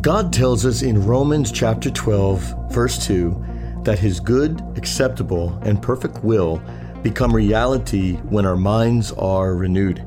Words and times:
God 0.00 0.32
tells 0.32 0.66
us 0.66 0.82
in 0.82 1.04
Romans 1.06 1.50
chapter 1.50 1.90
12, 1.90 2.72
verse 2.72 3.04
2, 3.06 3.80
that 3.82 3.98
his 3.98 4.20
good, 4.20 4.62
acceptable, 4.76 5.58
and 5.62 5.82
perfect 5.82 6.22
will 6.22 6.62
become 7.02 7.34
reality 7.34 8.16
when 8.16 8.44
our 8.46 8.56
minds 8.56 9.12
are 9.12 9.54
renewed. 9.54 10.04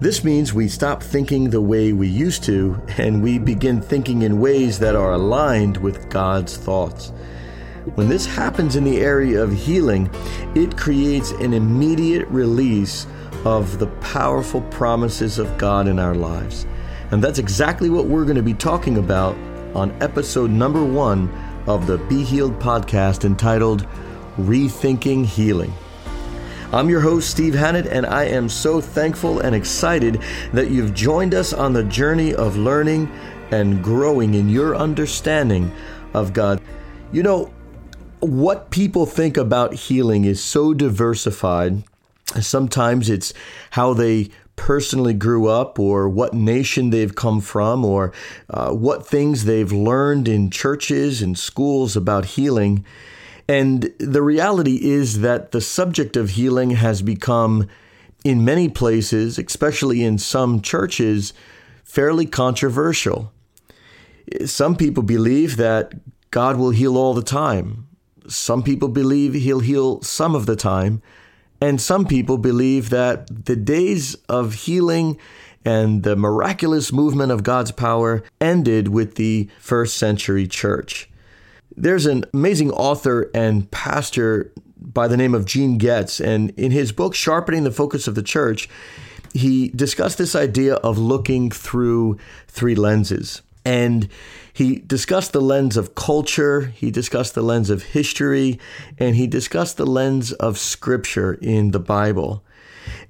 This 0.00 0.22
means 0.22 0.54
we 0.54 0.68
stop 0.68 1.02
thinking 1.02 1.50
the 1.50 1.60
way 1.60 1.92
we 1.92 2.06
used 2.06 2.44
to 2.44 2.80
and 2.98 3.20
we 3.22 3.38
begin 3.38 3.80
thinking 3.80 4.22
in 4.22 4.38
ways 4.38 4.78
that 4.78 4.94
are 4.94 5.14
aligned 5.14 5.76
with 5.78 6.08
God's 6.08 6.56
thoughts. 6.56 7.12
When 7.94 8.08
this 8.08 8.24
happens 8.24 8.76
in 8.76 8.84
the 8.84 9.00
area 9.00 9.42
of 9.42 9.52
healing, 9.52 10.08
it 10.54 10.76
creates 10.76 11.32
an 11.32 11.52
immediate 11.52 12.28
release 12.28 13.08
of 13.44 13.80
the 13.80 13.88
powerful 14.00 14.60
promises 14.62 15.40
of 15.40 15.58
God 15.58 15.88
in 15.88 15.98
our 15.98 16.14
lives. 16.14 16.66
And 17.10 17.24
that's 17.24 17.38
exactly 17.38 17.88
what 17.88 18.04
we're 18.04 18.24
going 18.24 18.36
to 18.36 18.42
be 18.42 18.54
talking 18.54 18.98
about 18.98 19.34
on 19.74 19.96
episode 20.02 20.50
number 20.50 20.84
one 20.84 21.30
of 21.66 21.86
the 21.86 21.96
Be 21.96 22.22
Healed 22.22 22.58
podcast 22.58 23.24
entitled 23.24 23.86
Rethinking 24.36 25.24
Healing. 25.24 25.72
I'm 26.70 26.90
your 26.90 27.00
host, 27.00 27.30
Steve 27.30 27.54
Hannett, 27.54 27.86
and 27.86 28.04
I 28.04 28.24
am 28.24 28.50
so 28.50 28.82
thankful 28.82 29.40
and 29.40 29.54
excited 29.54 30.20
that 30.52 30.70
you've 30.70 30.92
joined 30.92 31.32
us 31.32 31.54
on 31.54 31.72
the 31.72 31.84
journey 31.84 32.34
of 32.34 32.58
learning 32.58 33.10
and 33.50 33.82
growing 33.82 34.34
in 34.34 34.50
your 34.50 34.76
understanding 34.76 35.72
of 36.12 36.34
God. 36.34 36.60
You 37.10 37.22
know, 37.22 37.50
what 38.20 38.68
people 38.68 39.06
think 39.06 39.38
about 39.38 39.72
healing 39.72 40.26
is 40.26 40.42
so 40.42 40.74
diversified. 40.74 41.84
Sometimes 42.38 43.08
it's 43.08 43.32
how 43.70 43.94
they 43.94 44.28
personally 44.58 45.14
grew 45.14 45.46
up 45.46 45.78
or 45.78 46.08
what 46.08 46.34
nation 46.34 46.90
they've 46.90 47.14
come 47.14 47.40
from 47.40 47.84
or 47.84 48.12
uh, 48.50 48.70
what 48.72 49.06
things 49.06 49.44
they've 49.44 49.72
learned 49.72 50.28
in 50.28 50.50
churches 50.50 51.22
and 51.22 51.38
schools 51.38 51.96
about 51.96 52.26
healing. 52.36 52.84
And 53.48 53.94
the 53.98 54.20
reality 54.20 54.76
is 54.90 55.20
that 55.20 55.52
the 55.52 55.62
subject 55.62 56.16
of 56.16 56.30
healing 56.30 56.72
has 56.72 57.00
become, 57.00 57.66
in 58.24 58.44
many 58.44 58.68
places, 58.68 59.38
especially 59.38 60.04
in 60.04 60.18
some 60.18 60.60
churches, 60.60 61.32
fairly 61.84 62.26
controversial. 62.26 63.32
Some 64.44 64.76
people 64.76 65.02
believe 65.02 65.56
that 65.56 65.94
God 66.30 66.58
will 66.58 66.70
heal 66.70 66.98
all 66.98 67.14
the 67.14 67.22
time. 67.22 67.86
Some 68.26 68.62
people 68.62 68.88
believe 68.88 69.32
he'll 69.32 69.60
heal 69.60 70.02
some 70.02 70.34
of 70.34 70.44
the 70.44 70.56
time. 70.56 71.00
And 71.60 71.80
some 71.80 72.06
people 72.06 72.38
believe 72.38 72.90
that 72.90 73.46
the 73.46 73.56
days 73.56 74.14
of 74.28 74.54
healing 74.54 75.18
and 75.64 76.02
the 76.02 76.16
miraculous 76.16 76.92
movement 76.92 77.32
of 77.32 77.42
God's 77.42 77.72
power 77.72 78.22
ended 78.40 78.88
with 78.88 79.16
the 79.16 79.48
first 79.58 79.96
century 79.96 80.46
church. 80.46 81.10
There's 81.76 82.06
an 82.06 82.24
amazing 82.32 82.70
author 82.70 83.30
and 83.34 83.70
pastor 83.70 84.52
by 84.80 85.08
the 85.08 85.16
name 85.16 85.34
of 85.34 85.44
Gene 85.44 85.78
Getz, 85.78 86.20
and 86.20 86.50
in 86.50 86.70
his 86.70 86.92
book, 86.92 87.14
Sharpening 87.14 87.64
the 87.64 87.70
Focus 87.70 88.06
of 88.06 88.14
the 88.14 88.22
Church, 88.22 88.68
he 89.34 89.68
discussed 89.68 90.18
this 90.18 90.34
idea 90.34 90.74
of 90.76 90.98
looking 90.98 91.50
through 91.50 92.18
three 92.46 92.74
lenses. 92.74 93.42
And 93.64 94.08
he 94.52 94.76
discussed 94.76 95.32
the 95.32 95.40
lens 95.40 95.76
of 95.76 95.94
culture, 95.94 96.72
he 96.74 96.90
discussed 96.90 97.34
the 97.34 97.42
lens 97.42 97.70
of 97.70 97.82
history, 97.82 98.58
and 98.98 99.14
he 99.14 99.26
discussed 99.26 99.76
the 99.76 99.86
lens 99.86 100.32
of 100.32 100.58
scripture 100.58 101.34
in 101.34 101.70
the 101.70 101.78
Bible. 101.78 102.44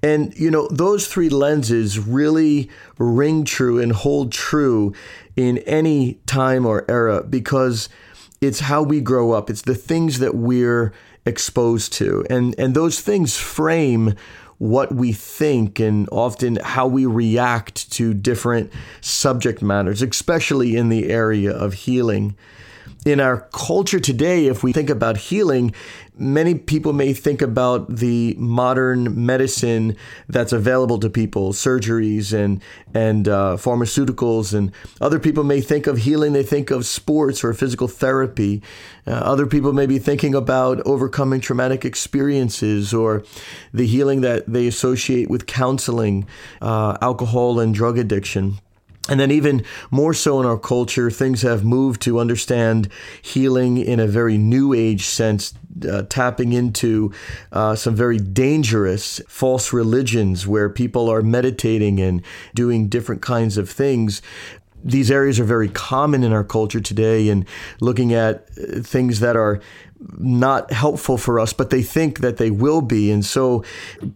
And, 0.02 0.36
you 0.36 0.50
know, 0.50 0.69
those 0.69 1.08
three 1.08 1.28
lenses 1.28 1.98
really 1.98 2.70
ring 2.98 3.44
true 3.44 3.80
and 3.80 3.92
hold 3.92 4.32
true 4.32 4.92
in 5.36 5.58
any 5.58 6.20
time 6.26 6.66
or 6.66 6.84
era 6.88 7.22
because 7.22 7.88
it's 8.41 8.60
how 8.60 8.82
we 8.82 9.00
grow 9.00 9.32
up, 9.32 9.50
it's 9.50 9.62
the 9.62 9.74
things 9.74 10.19
that 10.19 10.34
we're 10.34 10.92
exposed 11.24 11.92
to. 11.94 12.24
And, 12.30 12.54
and 12.59 12.75
those 12.75 13.00
things 13.00 13.36
frame 13.36 14.15
what 14.58 14.92
we 14.92 15.12
think 15.12 15.78
and 15.78 16.08
often 16.10 16.56
how 16.56 16.86
we 16.86 17.06
react 17.06 17.91
to 17.92 18.12
different 18.12 18.72
subject 19.00 19.62
matters, 19.62 20.02
especially 20.02 20.76
in 20.76 20.88
the 20.88 21.08
area 21.08 21.52
of 21.52 21.72
healing. 21.72 22.36
In 23.04 23.21
our 23.21 23.49
culture 23.53 24.00
today, 24.00 24.47
if 24.47 24.62
we 24.62 24.72
think 24.72 24.91
about 24.91 25.16
healing, 25.16 25.75
many 26.19 26.54
people 26.54 26.93
may 26.93 27.12
think 27.12 27.41
about 27.41 27.97
the 27.97 28.34
modern 28.38 29.25
medicine 29.25 29.97
that's 30.28 30.53
available 30.53 30.98
to 30.98 31.09
people, 31.09 31.53
surgeries 31.53 32.32
and 32.32 32.60
and 32.93 33.28
uh, 33.28 33.56
pharmaceuticals, 33.56 34.53
and 34.53 34.72
other 35.00 35.19
people 35.19 35.44
may 35.44 35.60
think 35.60 35.87
of 35.87 35.98
healing. 35.98 36.32
They 36.32 36.43
think 36.43 36.71
of 36.71 36.87
sports 36.87 37.44
or 37.44 37.54
physical 37.54 37.88
therapy. 37.88 38.62
Uh, 39.06 39.12
other 39.12 39.47
people 39.47 39.72
may 39.72 39.87
be 39.87 39.98
thinking 39.98 40.34
about 40.34 40.81
overcoming 40.87 41.41
traumatic 41.41 41.84
experiences 41.84 42.93
or 42.93 43.25
the 43.72 43.87
healing 43.87 44.21
that 44.22 44.47
they 44.47 44.66
associate 44.66 45.31
with 45.31 45.47
counseling, 45.47 46.27
uh, 46.60 46.98
alcohol 47.00 47.60
and 47.60 47.75
drug 47.75 47.97
addiction. 47.97 48.59
And 49.08 49.19
then, 49.19 49.30
even 49.30 49.64
more 49.91 50.12
so 50.12 50.38
in 50.38 50.46
our 50.46 50.58
culture, 50.58 51.10
things 51.10 51.42
have 51.42 51.64
moved 51.64 52.02
to 52.02 52.19
understand 52.19 52.88
healing 53.22 53.78
in 53.78 53.98
a 54.00 54.06
very 54.06 54.36
new 54.36 54.74
age 54.74 55.04
sense, 55.06 55.54
uh, 55.91 56.02
tapping 56.02 56.52
into 56.52 57.12
uh, 57.50 57.74
some 57.74 57.94
very 57.94 58.18
dangerous 58.18 59.20
false 59.26 59.72
religions 59.72 60.47
where 60.47 60.68
people 60.68 61.08
are 61.08 61.22
meditating 61.22 61.98
and 62.00 62.22
doing 62.54 62.88
different 62.88 63.22
kinds 63.22 63.56
of 63.56 63.70
things. 63.70 64.20
These 64.84 65.10
areas 65.10 65.41
are 65.41 65.44
very 65.44 65.68
common 65.70 66.22
in 66.22 66.32
our 66.32 66.44
culture 66.44 66.80
today 66.80 67.30
and 67.30 67.47
looking 67.80 68.12
at 68.12 68.47
uh, 68.58 68.80
things 68.82 69.20
that 69.20 69.36
are 69.36 69.60
not 70.19 70.72
helpful 70.72 71.19
for 71.19 71.41
us, 71.41 71.53
but 71.53 71.70
they 71.70 71.82
think 71.82 72.20
that 72.20 72.36
they 72.36 72.50
will 72.50 72.81
be. 72.81 73.10
And 73.10 73.25
so 73.25 73.64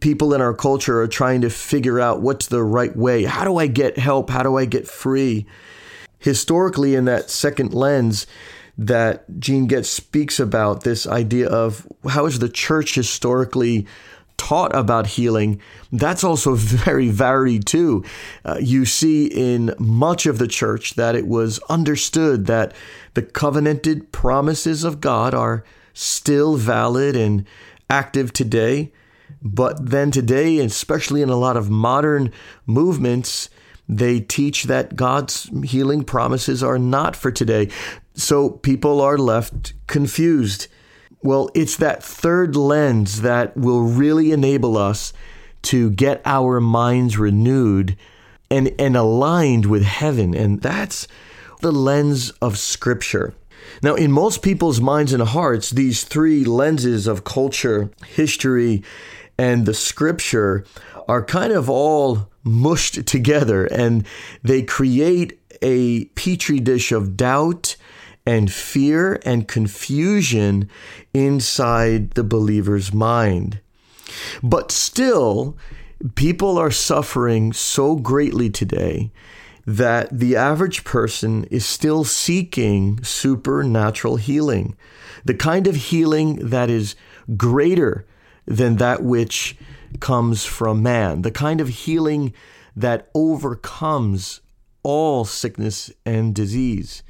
people 0.01 0.35
in 0.35 0.41
our 0.41 0.55
culture 0.55 1.01
are 1.01 1.09
trying 1.09 1.41
to 1.43 1.51
figure 1.51 2.01
out 2.01 2.21
what's 2.21 2.47
the 2.47 2.63
right 2.63 2.95
way. 2.97 3.25
How 3.25 3.45
do 3.45 3.57
I 3.57 3.67
get 3.67 3.99
help? 3.99 4.31
How 4.31 4.43
do 4.43 4.57
I 4.57 4.65
get 4.65 4.87
free? 4.87 5.47
Historically, 6.19 6.95
in 6.95 7.05
that 7.07 7.31
second 7.31 7.75
lens, 7.75 8.27
that 8.79 9.25
Gene 9.39 9.67
Getz 9.67 9.89
speaks 9.89 10.41
about 10.41 10.83
this 10.83 11.07
idea 11.07 11.49
of 11.49 11.87
how 12.09 12.27
is 12.27 12.39
the 12.39 12.49
church 12.49 12.95
historically 12.95 13.87
taught 14.43 14.75
about 14.75 15.07
healing, 15.07 15.61
that's 15.93 16.25
also 16.25 16.55
very 16.57 17.09
varied 17.09 17.65
too. 17.65 18.05
Uh, 18.45 18.59
you 18.61 18.85
see 18.85 19.27
in 19.27 19.73
much 19.79 20.27
of 20.27 20.39
the 20.39 20.49
church 20.49 20.95
that 20.95 21.15
it 21.15 21.27
was 21.29 21.61
understood 21.69 22.47
that 22.47 22.75
the 23.15 23.23
covenanted 23.23 24.11
promises 24.11 24.83
of 24.83 25.01
God 25.01 25.33
are 25.33 25.63
still 25.95 26.57
valid 26.57 27.15
and 27.15 27.47
active 27.89 28.33
today. 28.33 28.91
But 29.41 29.91
then 29.91 30.11
today, 30.11 30.59
especially 30.59 31.23
in 31.23 31.29
a 31.29 31.37
lot 31.37 31.57
of 31.57 31.71
modern 31.71 32.33
movements, 32.67 33.49
they 33.89 34.19
teach 34.19 34.65
that 34.65 34.97
God's 34.97 35.49
healing 35.65 36.03
promises 36.03 36.63
are 36.65 36.79
not 36.79 37.15
for 37.15 37.31
today. 37.31 37.69
So 38.15 38.51
people 38.51 39.01
are 39.01 39.19
left 39.19 39.75
confused. 39.87 40.67
Well, 41.23 41.51
it's 41.55 41.77
that 41.77 42.03
third 42.03 42.57
lens 42.57 43.23
that 43.23 43.57
will 43.57 43.83
really 43.83 44.33
enable 44.33 44.77
us 44.77 45.13
to 45.63 45.91
get 45.91 46.21
our 46.25 46.61
minds 46.61 47.17
renewed 47.17 47.97
and, 48.51 48.73
and 48.79 48.97
aligned 48.97 49.67
with 49.67 49.85
heaven. 49.85 50.35
And 50.35 50.61
that's 50.61 51.07
the 51.61 51.73
lens 51.73 52.31
of 52.43 52.59
Scripture. 52.59 53.35
Now, 53.83 53.95
in 53.95 54.11
most 54.11 54.43
people's 54.43 54.81
minds 54.81 55.13
and 55.13 55.23
hearts, 55.23 55.71
these 55.71 56.03
three 56.03 56.45
lenses 56.45 57.07
of 57.07 57.23
culture, 57.23 57.91
history, 58.07 58.83
and 59.39 59.65
the 59.65 59.75
Scripture 59.75 60.65
are 61.09 61.25
kind 61.25 61.53
of 61.53 61.71
all 61.71 62.29
mushed 62.45 63.07
together 63.07 63.67
and 63.67 64.05
they 64.43 64.63
create 64.63 65.41
a 65.63 66.07
petri 66.17 66.59
dish 66.59 66.91
of 66.91 67.17
doubt 67.17 67.77
and 68.27 68.53
fear 68.53 69.21
and 69.25 69.49
confusion 69.49 70.69
inside 71.13 72.13
the 72.13 72.25
believer's 72.25 72.93
mind. 72.93 73.61
But 74.43 74.71
still, 74.71 75.57
people 76.15 76.59
are 76.59 76.71
suffering 76.71 77.53
so 77.53 77.97
greatly 77.97 78.51
today 78.51 79.11
that 79.67 80.09
the 80.17 80.37
average 80.37 80.85
person 80.85 81.45
is 81.45 81.65
still 81.65 82.05
seeking 82.05 83.03
supernatural 83.03 84.17
healing, 84.17 84.77
the 85.25 85.35
kind 85.35 85.67
of 85.67 85.77
healing 85.77 86.37
that 86.37 86.69
is 86.69 86.97
greater 87.37 88.05
than 88.45 88.77
that 88.77 89.03
which 89.03 89.57
comes 90.01 90.45
from 90.45 90.83
man, 90.83 91.23
the 91.23 91.31
kind 91.31 91.61
of 91.61 91.69
healing 91.69 92.33
that 92.75 93.09
overcomes 93.15 94.41
all 94.83 95.25
sickness 95.25 95.93
and 96.05 96.35
disease 96.35 97.05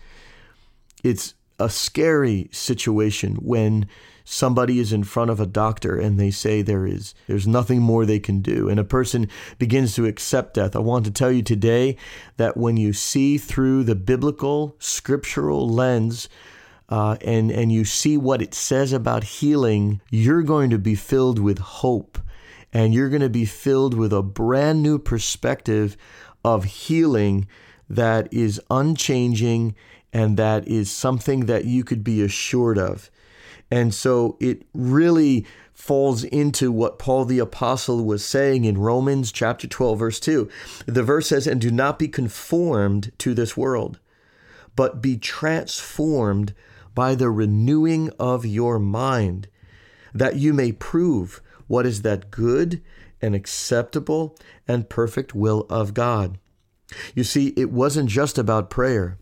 it's 1.03 1.35
a 1.59 1.69
scary 1.69 2.49
situation 2.53 3.37
when 3.37 3.87
somebody 4.25 4.79
is 4.79 4.93
in 4.93 5.05
front 5.05 5.31
of 5.31 5.41
a 5.41 5.47
doctor 5.47 5.99
and 5.99 6.19
they 6.19 6.31
say 6.31 6.63
there 6.63 6.87
is 6.87 7.15
there's 7.27 7.47
nothing 7.47 7.81
more 7.81 8.05
they 8.05 8.21
can 8.21 8.41
do. 8.41 8.69
And 8.69 8.79
a 8.79 8.85
person 8.85 9.29
begins 9.59 9.95
to 9.95 10.07
accept 10.07 10.55
death. 10.55 10.77
I 10.77 10.81
want 10.81 11.05
to 11.05 11.11
tell 11.11 11.33
you 11.33 11.43
today 11.43 11.97
that 12.37 12.57
when 12.57 12.77
you 12.77 12.93
see 12.93 13.39
through 13.39 13.85
the 13.85 13.95
biblical 13.95 14.77
scriptural 14.79 15.69
lens 15.69 16.29
uh, 16.89 17.17
and 17.23 17.51
and 17.51 17.73
you 17.73 17.85
see 17.85 18.17
what 18.17 18.43
it 18.43 18.55
says 18.55 18.93
about 18.93 19.25
healing 19.25 20.01
you're 20.11 20.43
going 20.43 20.71
to 20.71 20.79
be 20.79 20.95
filled 20.95 21.39
with 21.39 21.59
hope. 21.59 22.19
And 22.75 22.95
you're 22.95 23.11
going 23.11 23.23
to 23.23 23.29
be 23.29 23.45
filled 23.45 23.93
with 23.93 24.15
a 24.15 24.23
brand 24.23 24.83
new 24.83 24.99
perspective 24.99 25.95
of 26.43 26.65
healing 26.65 27.47
that 27.89 28.33
is 28.33 28.59
unchanging 28.71 29.75
and 30.13 30.37
that 30.37 30.69
is 30.69 30.91
something 30.91 31.47
that 31.47 31.65
you 31.65 31.85
could 31.85 32.05
be 32.05 32.23
assured 32.23 32.79
of. 32.79 33.11
And 33.71 33.95
so 33.95 34.37
it 34.41 34.67
really 34.75 35.47
falls 35.73 36.25
into 36.25 36.71
what 36.71 36.99
Paul 36.99 37.25
the 37.25 37.39
Apostle 37.39 38.05
was 38.05 38.25
saying 38.25 38.65
in 38.65 38.79
Romans 38.79 39.33
chapter 39.33 39.67
12, 39.67 39.99
verse 39.99 40.21
2. 40.21 40.49
The 40.87 41.03
verse 41.03 41.29
says, 41.29 41.47
And 41.47 41.61
do 41.61 41.71
not 41.71 41.99
be 41.99 42.09
conformed 42.09 43.13
to 43.19 43.35
this 43.35 43.57
world, 43.57 43.99
but 44.77 45.01
be 45.01 45.17
transformed 45.17 46.55
by 46.95 47.15
the 47.15 47.31
renewing 47.31 48.11
of 48.19 48.45
your 48.45 48.79
mind, 48.79 49.49
that 50.13 50.37
you 50.37 50.53
may 50.53 50.73
prove 50.73 51.41
what 51.67 51.87
is 51.87 52.03
that 52.03 52.31
good 52.31 52.83
and 53.23 53.35
acceptable 53.35 54.37
and 54.69 54.91
perfect 54.91 55.35
will 55.35 55.67
of 55.71 55.95
God. 55.95 56.39
You 57.15 57.25
see, 57.25 57.55
it 57.57 57.71
wasn't 57.71 58.11
just 58.11 58.37
about 58.37 58.69
prayer. 58.69 59.17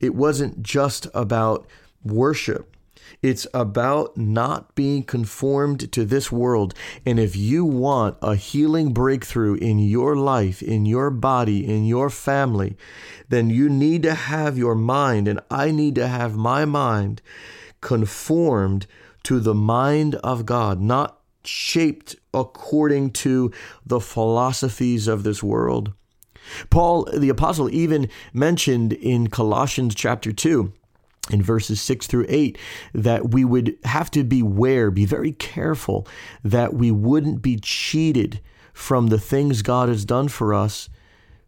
It 0.00 0.14
wasn't 0.14 0.62
just 0.62 1.06
about 1.14 1.66
worship. 2.04 2.74
It's 3.22 3.46
about 3.54 4.16
not 4.16 4.74
being 4.74 5.02
conformed 5.02 5.90
to 5.92 6.04
this 6.04 6.30
world. 6.30 6.74
And 7.06 7.18
if 7.18 7.34
you 7.36 7.64
want 7.64 8.16
a 8.22 8.36
healing 8.36 8.92
breakthrough 8.92 9.54
in 9.54 9.78
your 9.78 10.14
life, 10.14 10.62
in 10.62 10.86
your 10.86 11.10
body, 11.10 11.66
in 11.66 11.84
your 11.84 12.10
family, 12.10 12.76
then 13.28 13.50
you 13.50 13.68
need 13.68 14.02
to 14.04 14.14
have 14.14 14.58
your 14.58 14.74
mind, 14.74 15.26
and 15.26 15.40
I 15.50 15.70
need 15.70 15.94
to 15.96 16.06
have 16.06 16.36
my 16.36 16.64
mind 16.64 17.22
conformed 17.80 18.86
to 19.24 19.40
the 19.40 19.54
mind 19.54 20.14
of 20.16 20.46
God, 20.46 20.80
not 20.80 21.20
shaped 21.44 22.16
according 22.34 23.10
to 23.10 23.50
the 23.84 24.00
philosophies 24.00 25.08
of 25.08 25.22
this 25.22 25.42
world. 25.42 25.92
Paul 26.70 27.08
the 27.16 27.28
apostle 27.28 27.70
even 27.70 28.08
mentioned 28.32 28.92
in 28.92 29.28
Colossians 29.28 29.94
chapter 29.94 30.32
2 30.32 30.72
in 31.30 31.42
verses 31.42 31.80
6 31.80 32.06
through 32.06 32.26
8 32.28 32.58
that 32.94 33.30
we 33.30 33.44
would 33.44 33.76
have 33.84 34.10
to 34.12 34.24
beware, 34.24 34.90
be 34.90 35.04
very 35.04 35.32
careful 35.32 36.06
that 36.42 36.74
we 36.74 36.90
wouldn't 36.90 37.42
be 37.42 37.56
cheated 37.56 38.40
from 38.72 39.08
the 39.08 39.18
things 39.18 39.62
God 39.62 39.88
has 39.88 40.04
done 40.04 40.28
for 40.28 40.54
us 40.54 40.88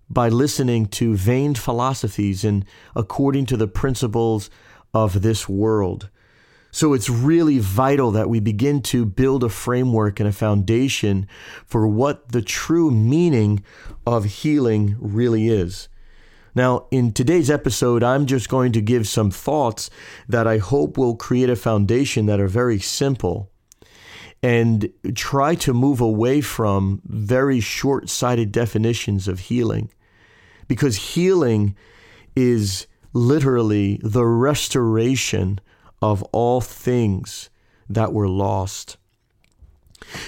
by 0.08 0.29
listening 0.29 0.87
to 0.87 1.14
vain 1.14 1.55
philosophies 1.55 2.44
and 2.44 2.64
according 2.97 3.47
to 3.47 3.56
the 3.56 3.69
principles 3.69 4.50
of 4.93 5.23
this 5.23 5.49
world. 5.49 6.11
So 6.70 6.93
it's 6.93 7.11
really 7.11 7.58
vital 7.58 8.11
that 8.12 8.28
we 8.28 8.40
begin 8.40 8.81
to 8.82 9.05
build 9.05 9.43
a 9.43 9.49
framework 9.49 10.20
and 10.20 10.28
a 10.28 10.32
foundation 10.32 11.26
for 11.67 11.87
what 11.87 12.31
the 12.31 12.43
true 12.43 12.90
meaning 12.90 13.64
of 14.06 14.25
healing 14.25 14.96
really 14.99 15.49
is. 15.49 15.88
Now, 16.55 16.87
in 16.90 17.12
today's 17.12 17.50
episode, 17.50 18.02
I'm 18.02 18.26
just 18.26 18.49
going 18.49 18.72
to 18.72 18.81
give 18.81 19.06
some 19.06 19.31
thoughts 19.31 19.90
that 20.28 20.46
I 20.46 20.58
hope 20.58 20.99
will 20.99 21.17
create 21.17 21.50
a 21.50 21.56
foundation 21.56 22.26
that 22.26 22.40
are 22.40 22.49
very 22.49 22.81
simple 22.81 23.50
and 24.43 24.90
try 25.14 25.55
to 25.55 25.75
move 25.75 26.00
away 26.00 26.40
from 26.40 27.02
very 27.05 27.61
short 27.61 28.08
sighted 28.08 28.50
definitions 28.50 29.28
of 29.28 29.38
healing. 29.40 29.90
Because 30.66 30.96
healing 30.96 31.76
is 32.34 32.87
literally 33.12 34.00
the 34.02 34.25
restoration 34.25 35.61
of 36.02 36.23
all 36.32 36.61
things 36.61 37.50
that 37.88 38.12
were 38.12 38.29
lost. 38.29 38.97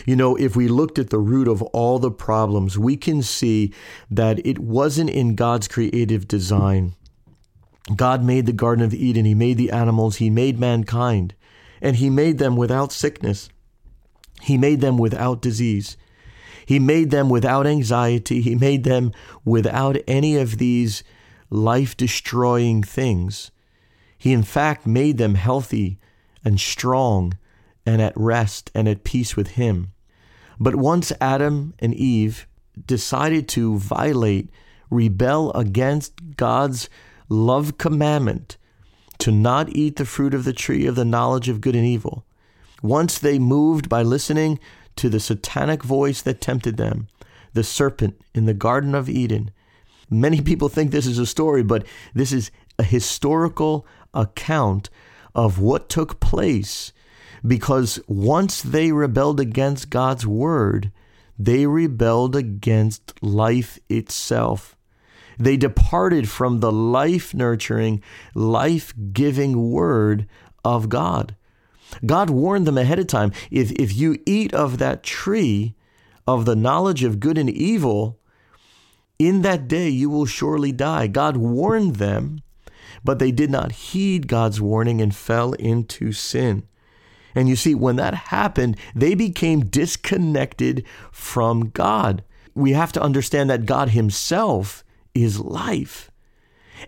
You 0.06 0.16
know, 0.16 0.36
if 0.36 0.54
we 0.54 0.68
looked 0.68 0.98
at 0.98 1.10
the 1.10 1.18
root 1.18 1.48
of 1.48 1.62
all 1.62 1.98
the 1.98 2.10
problems, 2.10 2.78
we 2.78 2.96
can 2.96 3.22
see 3.22 3.72
that 4.10 4.44
it 4.46 4.58
wasn't 4.58 5.10
in 5.10 5.34
God's 5.34 5.68
creative 5.68 6.28
design. 6.28 6.94
God 7.96 8.22
made 8.22 8.46
the 8.46 8.52
Garden 8.52 8.84
of 8.84 8.94
Eden, 8.94 9.24
He 9.24 9.34
made 9.34 9.56
the 9.56 9.70
animals, 9.70 10.16
He 10.16 10.30
made 10.30 10.58
mankind, 10.58 11.34
and 11.80 11.96
He 11.96 12.10
made 12.10 12.38
them 12.38 12.54
without 12.56 12.92
sickness. 12.92 13.48
He 14.40 14.58
made 14.58 14.80
them 14.80 14.98
without 14.98 15.40
disease. 15.40 15.96
He 16.66 16.78
made 16.78 17.10
them 17.10 17.28
without 17.28 17.66
anxiety. 17.66 18.40
He 18.40 18.54
made 18.54 18.84
them 18.84 19.12
without 19.44 19.96
any 20.06 20.36
of 20.36 20.58
these 20.58 21.02
life 21.50 21.96
destroying 21.96 22.82
things. 22.82 23.50
He, 24.22 24.32
in 24.32 24.44
fact, 24.44 24.86
made 24.86 25.18
them 25.18 25.34
healthy 25.34 25.98
and 26.44 26.60
strong 26.60 27.36
and 27.84 28.00
at 28.00 28.12
rest 28.14 28.70
and 28.72 28.86
at 28.86 29.02
peace 29.02 29.34
with 29.34 29.48
Him. 29.58 29.94
But 30.60 30.76
once 30.76 31.10
Adam 31.20 31.74
and 31.80 31.92
Eve 31.92 32.46
decided 32.86 33.48
to 33.48 33.78
violate, 33.78 34.48
rebel 34.90 35.50
against 35.54 36.36
God's 36.36 36.88
love 37.28 37.78
commandment 37.78 38.58
to 39.18 39.32
not 39.32 39.74
eat 39.74 39.96
the 39.96 40.04
fruit 40.04 40.34
of 40.34 40.44
the 40.44 40.52
tree 40.52 40.86
of 40.86 40.94
the 40.94 41.04
knowledge 41.04 41.48
of 41.48 41.60
good 41.60 41.74
and 41.74 41.84
evil, 41.84 42.24
once 42.80 43.18
they 43.18 43.40
moved 43.40 43.88
by 43.88 44.04
listening 44.04 44.60
to 44.94 45.08
the 45.08 45.18
satanic 45.18 45.82
voice 45.82 46.22
that 46.22 46.40
tempted 46.40 46.76
them, 46.76 47.08
the 47.54 47.64
serpent 47.64 48.20
in 48.36 48.44
the 48.44 48.54
Garden 48.54 48.94
of 48.94 49.08
Eden. 49.08 49.50
Many 50.08 50.40
people 50.40 50.68
think 50.68 50.92
this 50.92 51.08
is 51.08 51.18
a 51.18 51.26
story, 51.26 51.64
but 51.64 51.84
this 52.14 52.30
is 52.30 52.52
a 52.78 52.84
historical 52.84 53.84
account 54.14 54.90
of 55.34 55.58
what 55.58 55.88
took 55.88 56.20
place 56.20 56.92
because 57.46 58.00
once 58.06 58.62
they 58.62 58.92
rebelled 58.92 59.40
against 59.40 59.90
God's 59.90 60.26
word, 60.26 60.92
they 61.38 61.66
rebelled 61.66 62.36
against 62.36 63.22
life 63.22 63.78
itself. 63.88 64.76
They 65.38 65.56
departed 65.56 66.28
from 66.28 66.60
the 66.60 66.70
life 66.70 67.34
nurturing, 67.34 68.02
life 68.34 68.94
giving 69.12 69.72
word 69.72 70.26
of 70.64 70.88
God. 70.88 71.34
God 72.06 72.30
warned 72.30 72.66
them 72.66 72.78
ahead 72.78 72.98
of 72.98 73.06
time 73.06 73.32
if, 73.50 73.72
if 73.72 73.94
you 73.94 74.18
eat 74.24 74.54
of 74.54 74.78
that 74.78 75.02
tree 75.02 75.74
of 76.26 76.44
the 76.44 76.56
knowledge 76.56 77.02
of 77.02 77.18
good 77.18 77.36
and 77.36 77.50
evil, 77.50 78.20
in 79.18 79.42
that 79.42 79.66
day 79.66 79.88
you 79.88 80.08
will 80.08 80.26
surely 80.26 80.70
die. 80.70 81.06
God 81.06 81.36
warned 81.36 81.96
them 81.96 82.40
but 83.04 83.18
they 83.18 83.32
did 83.32 83.50
not 83.50 83.72
heed 83.72 84.28
God's 84.28 84.60
warning 84.60 85.00
and 85.00 85.14
fell 85.14 85.52
into 85.54 86.12
sin. 86.12 86.64
And 87.34 87.48
you 87.48 87.56
see, 87.56 87.74
when 87.74 87.96
that 87.96 88.14
happened, 88.14 88.76
they 88.94 89.14
became 89.14 89.66
disconnected 89.66 90.84
from 91.10 91.70
God. 91.70 92.22
We 92.54 92.72
have 92.72 92.92
to 92.92 93.02
understand 93.02 93.48
that 93.50 93.66
God 93.66 93.90
Himself 93.90 94.84
is 95.14 95.40
life. 95.40 96.10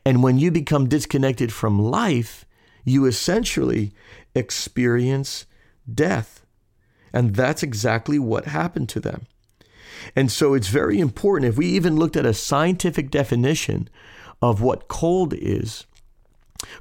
And 0.04 0.22
when 0.22 0.38
you 0.38 0.50
become 0.50 0.88
disconnected 0.88 1.52
from 1.52 1.78
life, 1.78 2.44
you 2.84 3.06
essentially 3.06 3.92
experience 4.34 5.46
death. 5.92 6.44
And 7.12 7.34
that's 7.34 7.62
exactly 7.62 8.18
what 8.18 8.46
happened 8.46 8.88
to 8.90 9.00
them. 9.00 9.26
And 10.16 10.30
so 10.30 10.54
it's 10.54 10.68
very 10.68 10.98
important. 10.98 11.50
If 11.50 11.56
we 11.56 11.66
even 11.68 11.96
looked 11.96 12.16
at 12.16 12.26
a 12.26 12.34
scientific 12.34 13.10
definition 13.10 13.88
of 14.42 14.60
what 14.60 14.88
cold 14.88 15.32
is, 15.32 15.86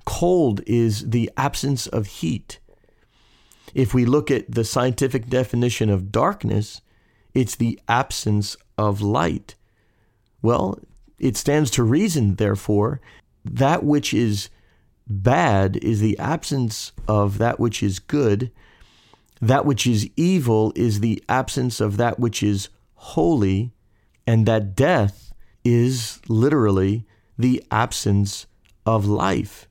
Cold 0.05 0.61
is 0.65 1.09
the 1.09 1.31
absence 1.37 1.87
of 1.87 2.07
heat. 2.07 2.59
If 3.73 3.93
we 3.93 4.05
look 4.05 4.29
at 4.29 4.51
the 4.51 4.63
scientific 4.63 5.27
definition 5.27 5.89
of 5.89 6.11
darkness, 6.11 6.81
it's 7.33 7.55
the 7.55 7.79
absence 7.87 8.55
of 8.77 9.01
light. 9.01 9.55
Well, 10.41 10.79
it 11.17 11.37
stands 11.37 11.71
to 11.71 11.83
reason, 11.83 12.35
therefore, 12.35 13.01
that 13.45 13.83
which 13.83 14.13
is 14.13 14.49
bad 15.07 15.77
is 15.77 15.99
the 15.99 16.17
absence 16.19 16.91
of 17.07 17.37
that 17.37 17.59
which 17.59 17.81
is 17.81 17.99
good. 17.99 18.51
That 19.41 19.65
which 19.65 19.87
is 19.87 20.09
evil 20.15 20.71
is 20.75 20.99
the 20.99 21.23
absence 21.27 21.81
of 21.81 21.97
that 21.97 22.19
which 22.19 22.43
is 22.43 22.69
holy. 22.95 23.71
And 24.27 24.45
that 24.45 24.75
death 24.75 25.33
is 25.65 26.19
literally 26.27 27.05
the 27.37 27.63
absence 27.71 28.45
of 28.85 29.05
life. 29.05 29.67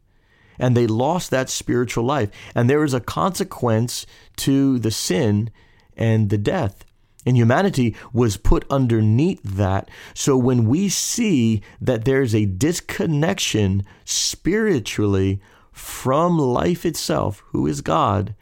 And 0.63 0.77
they 0.77 0.87
lost 0.87 1.33
that 1.33 1.51
spiritual 1.51 2.05
life. 2.05 2.31
And 2.55 2.71
there 2.71 2.85
is 2.85 2.95
a 2.95 3.01
consequence 3.01 4.07
to 4.37 4.79
the 4.79 4.93
sin 4.93 5.51
and 5.97 6.31
the 6.31 6.39
death. 6.39 6.85
And 7.27 7.37
humanity 7.37 7.97
was 8.13 8.37
put 8.37 8.65
underneath 8.71 9.43
that. 9.43 9.91
So 10.15 10.37
when 10.37 10.69
we 10.69 10.89
see 10.89 11.63
that 11.81 12.05
there's 12.05 12.33
a 12.33 12.47
disconnection 12.47 13.83
spiritually 14.05 15.41
from 15.73 16.39
life 16.39 16.87
itself, 16.87 17.43
who 17.49 17.67
is 17.67 17.81
God, 17.81 18.37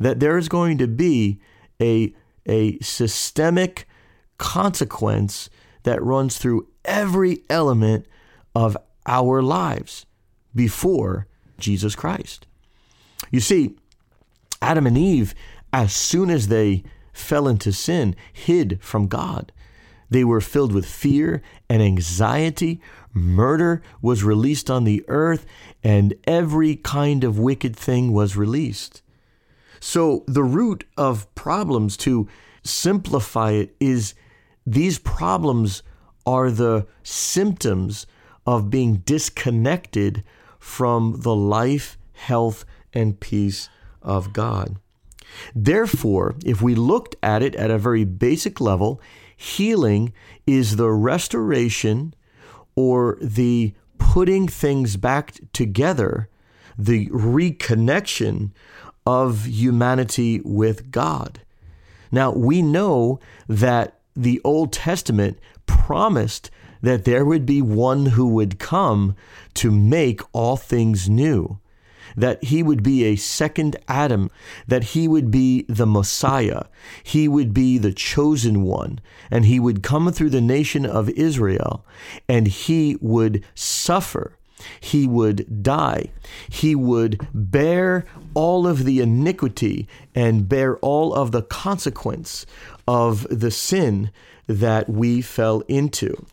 that 0.00 0.18
there 0.18 0.38
is 0.38 0.48
going 0.48 0.78
to 0.78 0.86
be 0.86 1.40
a, 1.78 2.14
a 2.46 2.78
systemic 2.78 3.86
consequence 4.38 5.50
that 5.82 6.02
runs 6.02 6.38
through 6.38 6.68
every 6.86 7.42
element 7.50 8.06
of 8.54 8.78
our 9.06 9.42
lives 9.42 10.06
before 10.54 11.26
Jesus 11.58 11.94
Christ. 11.94 12.46
You 13.30 13.40
see, 13.40 13.76
Adam 14.62 14.86
and 14.86 14.96
Eve, 14.96 15.34
as 15.72 15.94
soon 15.94 16.30
as 16.30 16.48
they 16.48 16.84
fell 17.12 17.48
into 17.48 17.72
sin, 17.72 18.14
hid 18.32 18.78
from 18.82 19.08
God. 19.08 19.52
They 20.08 20.24
were 20.24 20.40
filled 20.40 20.72
with 20.72 20.86
fear 20.86 21.42
and 21.68 21.82
anxiety. 21.82 22.80
Murder 23.12 23.82
was 24.00 24.22
released 24.22 24.70
on 24.70 24.84
the 24.84 25.04
earth, 25.08 25.46
and 25.82 26.14
every 26.24 26.76
kind 26.76 27.24
of 27.24 27.38
wicked 27.38 27.74
thing 27.74 28.12
was 28.12 28.36
released. 28.36 29.02
So, 29.80 30.24
the 30.26 30.44
root 30.44 30.84
of 30.96 31.32
problems, 31.34 31.96
to 31.98 32.28
simplify 32.62 33.52
it, 33.52 33.74
is 33.80 34.14
these 34.66 34.98
problems 34.98 35.82
are 36.24 36.50
the 36.50 36.86
symptoms 37.02 38.06
of 38.46 38.70
being 38.70 38.96
disconnected 38.98 40.22
from 40.66 41.20
the 41.20 41.34
life, 41.34 41.96
health, 42.12 42.64
and 42.92 43.20
peace 43.20 43.70
of 44.02 44.32
God. 44.32 44.76
Therefore, 45.54 46.34
if 46.44 46.60
we 46.60 46.74
looked 46.74 47.14
at 47.22 47.40
it 47.40 47.54
at 47.54 47.70
a 47.70 47.78
very 47.78 48.04
basic 48.04 48.60
level, 48.60 49.00
healing 49.36 50.12
is 50.44 50.74
the 50.74 50.90
restoration 50.90 52.14
or 52.74 53.16
the 53.22 53.74
putting 53.98 54.48
things 54.48 54.96
back 54.96 55.34
together, 55.52 56.28
the 56.76 57.06
reconnection 57.10 58.50
of 59.06 59.46
humanity 59.46 60.40
with 60.44 60.90
God. 60.90 61.42
Now, 62.10 62.32
we 62.32 62.60
know 62.60 63.20
that 63.48 64.00
the 64.16 64.40
Old 64.42 64.72
Testament 64.72 65.38
promised 65.66 66.50
that 66.82 67.04
there 67.04 67.24
would 67.24 67.46
be 67.46 67.62
one 67.62 68.06
who 68.06 68.28
would 68.28 68.58
come 68.58 69.16
to 69.54 69.70
make 69.70 70.20
all 70.32 70.56
things 70.56 71.08
new 71.08 71.58
that 72.16 72.42
he 72.44 72.62
would 72.62 72.82
be 72.82 73.04
a 73.04 73.16
second 73.16 73.76
Adam, 73.88 74.30
that 74.66 74.84
he 74.84 75.06
would 75.06 75.30
be 75.30 75.64
the 75.68 75.86
Messiah, 75.86 76.64
he 77.02 77.28
would 77.28 77.52
be 77.52 77.78
the 77.78 77.92
chosen 77.92 78.62
one, 78.62 79.00
and 79.30 79.44
he 79.44 79.60
would 79.60 79.82
come 79.82 80.10
through 80.10 80.30
the 80.30 80.40
nation 80.40 80.86
of 80.86 81.10
Israel, 81.10 81.84
and 82.28 82.48
he 82.48 82.96
would 83.00 83.44
suffer. 83.54 84.36
He 84.80 85.06
would 85.06 85.62
die. 85.62 86.10
He 86.48 86.74
would 86.74 87.28
bear 87.34 88.06
all 88.32 88.66
of 88.66 88.84
the 88.84 89.00
iniquity 89.00 89.86
and 90.14 90.48
bear 90.48 90.78
all 90.78 91.14
of 91.14 91.30
the 91.30 91.42
consequence 91.42 92.46
of 92.88 93.26
the 93.28 93.50
sin 93.50 94.10
that 94.46 94.88
we 94.88 95.20
fell 95.20 95.60
into. 95.68 96.24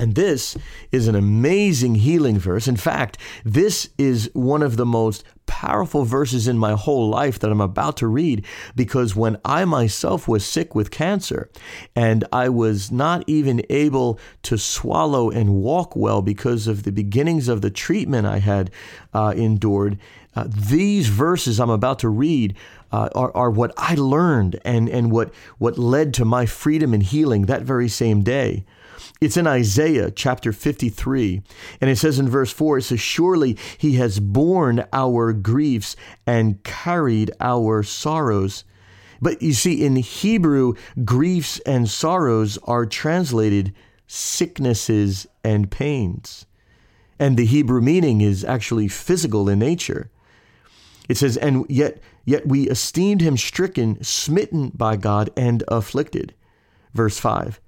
And 0.00 0.14
this 0.14 0.56
is 0.92 1.08
an 1.08 1.14
amazing 1.14 1.96
healing 1.96 2.38
verse. 2.38 2.68
In 2.68 2.76
fact, 2.76 3.18
this 3.44 3.90
is 3.98 4.30
one 4.32 4.62
of 4.62 4.76
the 4.76 4.86
most 4.86 5.24
powerful 5.46 6.04
verses 6.04 6.46
in 6.46 6.56
my 6.58 6.72
whole 6.72 7.08
life 7.08 7.38
that 7.40 7.50
I'm 7.50 7.60
about 7.60 7.96
to 7.96 8.06
read 8.06 8.44
because 8.76 9.16
when 9.16 9.38
I 9.44 9.64
myself 9.64 10.28
was 10.28 10.44
sick 10.44 10.74
with 10.74 10.90
cancer 10.90 11.50
and 11.96 12.24
I 12.32 12.48
was 12.50 12.92
not 12.92 13.24
even 13.26 13.62
able 13.70 14.20
to 14.42 14.58
swallow 14.58 15.30
and 15.30 15.54
walk 15.54 15.96
well 15.96 16.22
because 16.22 16.68
of 16.68 16.84
the 16.84 16.92
beginnings 16.92 17.48
of 17.48 17.62
the 17.62 17.70
treatment 17.70 18.26
I 18.26 18.38
had 18.38 18.70
uh, 19.12 19.32
endured, 19.36 19.98
uh, 20.36 20.46
these 20.48 21.08
verses 21.08 21.58
I'm 21.58 21.70
about 21.70 21.98
to 22.00 22.08
read 22.08 22.54
uh, 22.92 23.08
are, 23.14 23.34
are 23.34 23.50
what 23.50 23.72
I 23.76 23.94
learned 23.94 24.60
and, 24.64 24.88
and 24.88 25.10
what, 25.10 25.32
what 25.56 25.78
led 25.78 26.14
to 26.14 26.24
my 26.24 26.46
freedom 26.46 26.94
and 26.94 27.02
healing 27.02 27.46
that 27.46 27.62
very 27.62 27.88
same 27.88 28.22
day. 28.22 28.64
It's 29.20 29.36
in 29.36 29.46
Isaiah 29.46 30.10
chapter 30.10 30.52
53. 30.52 31.42
And 31.80 31.90
it 31.90 31.96
says 31.96 32.18
in 32.18 32.28
verse 32.28 32.52
4, 32.52 32.78
it 32.78 32.82
says, 32.82 33.00
Surely 33.00 33.56
he 33.76 33.96
has 33.96 34.20
borne 34.20 34.84
our 34.92 35.32
griefs 35.32 35.96
and 36.26 36.62
carried 36.64 37.30
our 37.40 37.82
sorrows. 37.82 38.64
But 39.20 39.42
you 39.42 39.52
see, 39.52 39.84
in 39.84 39.96
Hebrew, 39.96 40.74
griefs 41.04 41.58
and 41.60 41.88
sorrows 41.88 42.58
are 42.64 42.86
translated 42.86 43.74
sicknesses 44.06 45.26
and 45.44 45.70
pains. 45.70 46.46
And 47.18 47.36
the 47.36 47.46
Hebrew 47.46 47.80
meaning 47.80 48.20
is 48.20 48.44
actually 48.44 48.88
physical 48.88 49.48
in 49.48 49.58
nature. 49.58 50.10
It 51.08 51.16
says, 51.16 51.36
and 51.36 51.66
yet, 51.68 52.00
yet 52.24 52.46
we 52.46 52.68
esteemed 52.68 53.22
him 53.22 53.36
stricken, 53.36 54.02
smitten 54.04 54.70
by 54.70 54.96
God, 54.96 55.30
and 55.36 55.64
afflicted. 55.68 56.34
Verse 56.94 57.18
5. 57.18 57.60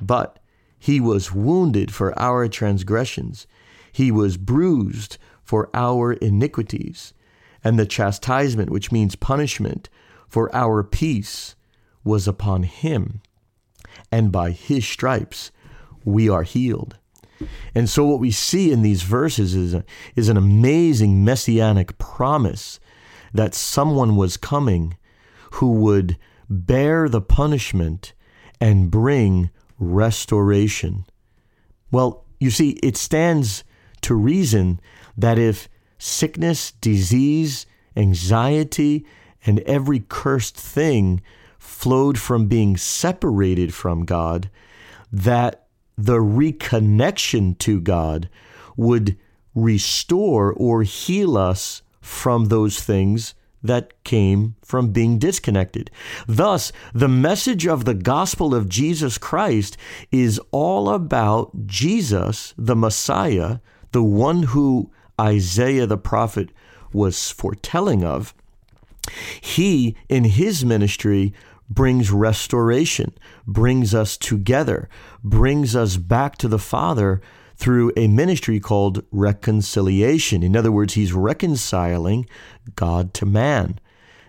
But 0.00 0.38
he 0.82 0.98
was 0.98 1.32
wounded 1.32 1.94
for 1.94 2.12
our 2.18 2.48
transgressions, 2.48 3.46
he 3.92 4.10
was 4.10 4.36
bruised 4.36 5.16
for 5.44 5.70
our 5.72 6.14
iniquities. 6.14 7.14
And 7.62 7.78
the 7.78 7.86
chastisement, 7.86 8.68
which 8.68 8.90
means 8.90 9.14
punishment, 9.14 9.88
for 10.26 10.52
our 10.52 10.82
peace 10.82 11.54
was 12.02 12.26
upon 12.26 12.64
him. 12.64 13.22
And 14.10 14.32
by 14.32 14.50
his 14.50 14.84
stripes 14.84 15.52
we 16.04 16.28
are 16.28 16.42
healed. 16.42 16.98
And 17.76 17.88
so, 17.88 18.04
what 18.04 18.18
we 18.18 18.32
see 18.32 18.72
in 18.72 18.82
these 18.82 19.02
verses 19.02 19.54
is, 19.54 19.74
a, 19.74 19.84
is 20.16 20.28
an 20.28 20.36
amazing 20.36 21.24
messianic 21.24 21.96
promise 21.98 22.80
that 23.32 23.54
someone 23.54 24.16
was 24.16 24.36
coming 24.36 24.96
who 25.52 25.74
would 25.74 26.18
bear 26.50 27.08
the 27.08 27.20
punishment 27.20 28.14
and 28.60 28.90
bring 28.90 29.50
restoration. 29.82 31.04
Well, 31.90 32.24
you 32.38 32.50
see, 32.50 32.70
it 32.82 32.96
stands 32.96 33.64
to 34.02 34.14
reason 34.14 34.80
that 35.16 35.38
if 35.38 35.68
sickness, 35.98 36.72
disease, 36.72 37.66
anxiety, 37.96 39.06
and 39.44 39.60
every 39.60 40.00
cursed 40.00 40.56
thing 40.56 41.20
flowed 41.58 42.18
from 42.18 42.46
being 42.46 42.76
separated 42.76 43.74
from 43.74 44.04
God, 44.04 44.50
that 45.12 45.66
the 45.96 46.18
reconnection 46.18 47.56
to 47.58 47.80
God 47.80 48.28
would 48.76 49.16
restore 49.54 50.52
or 50.52 50.82
heal 50.82 51.36
us 51.36 51.82
from 52.00 52.46
those 52.46 52.80
things 52.80 53.34
that 53.62 54.02
came 54.04 54.56
from 54.62 54.92
being 54.92 55.18
disconnected. 55.18 55.90
Thus, 56.26 56.72
the 56.92 57.08
message 57.08 57.66
of 57.66 57.84
the 57.84 57.94
gospel 57.94 58.54
of 58.54 58.68
Jesus 58.68 59.18
Christ 59.18 59.76
is 60.10 60.40
all 60.50 60.90
about 60.90 61.66
Jesus, 61.66 62.54
the 62.58 62.76
Messiah, 62.76 63.58
the 63.92 64.02
one 64.02 64.44
who 64.44 64.90
Isaiah 65.20 65.86
the 65.86 65.98
prophet 65.98 66.50
was 66.92 67.30
foretelling 67.30 68.04
of. 68.04 68.34
He, 69.40 69.96
in 70.08 70.24
his 70.24 70.64
ministry, 70.64 71.32
brings 71.68 72.10
restoration, 72.10 73.14
brings 73.46 73.94
us 73.94 74.16
together, 74.16 74.88
brings 75.24 75.74
us 75.74 75.96
back 75.96 76.36
to 76.38 76.48
the 76.48 76.58
Father 76.58 77.20
through 77.62 77.92
a 77.96 78.08
ministry 78.08 78.58
called 78.58 79.04
reconciliation. 79.12 80.42
In 80.42 80.56
other 80.56 80.72
words, 80.72 80.94
he's 80.94 81.12
reconciling 81.12 82.26
God 82.74 83.14
to 83.14 83.24
man. 83.24 83.78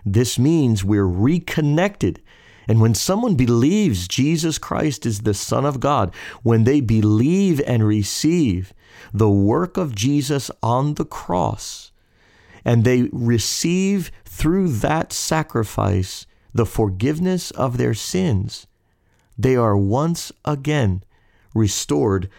This 0.06 0.38
means 0.38 0.84
we're 0.84 1.08
reconnected. 1.08 2.22
And 2.68 2.80
when 2.80 2.94
someone 2.94 3.34
believes 3.34 4.06
Jesus 4.06 4.56
Christ 4.56 5.04
is 5.04 5.22
the 5.22 5.34
Son 5.34 5.66
of 5.66 5.80
God, 5.80 6.14
when 6.44 6.62
they 6.62 6.80
believe 6.80 7.60
and 7.66 7.84
receive 7.84 8.72
the 9.12 9.28
work 9.28 9.76
of 9.76 9.96
Jesus 9.96 10.48
on 10.62 10.94
the 10.94 11.04
cross, 11.04 11.90
and 12.64 12.84
they 12.84 13.08
receive 13.10 14.12
through 14.24 14.68
that 14.68 15.12
sacrifice 15.12 16.24
the 16.54 16.66
forgiveness 16.66 17.50
of 17.50 17.78
their 17.78 17.94
sins, 17.94 18.68
they 19.36 19.56
are 19.56 19.76
once 19.76 20.30
again 20.44 21.02
restored 21.52 22.30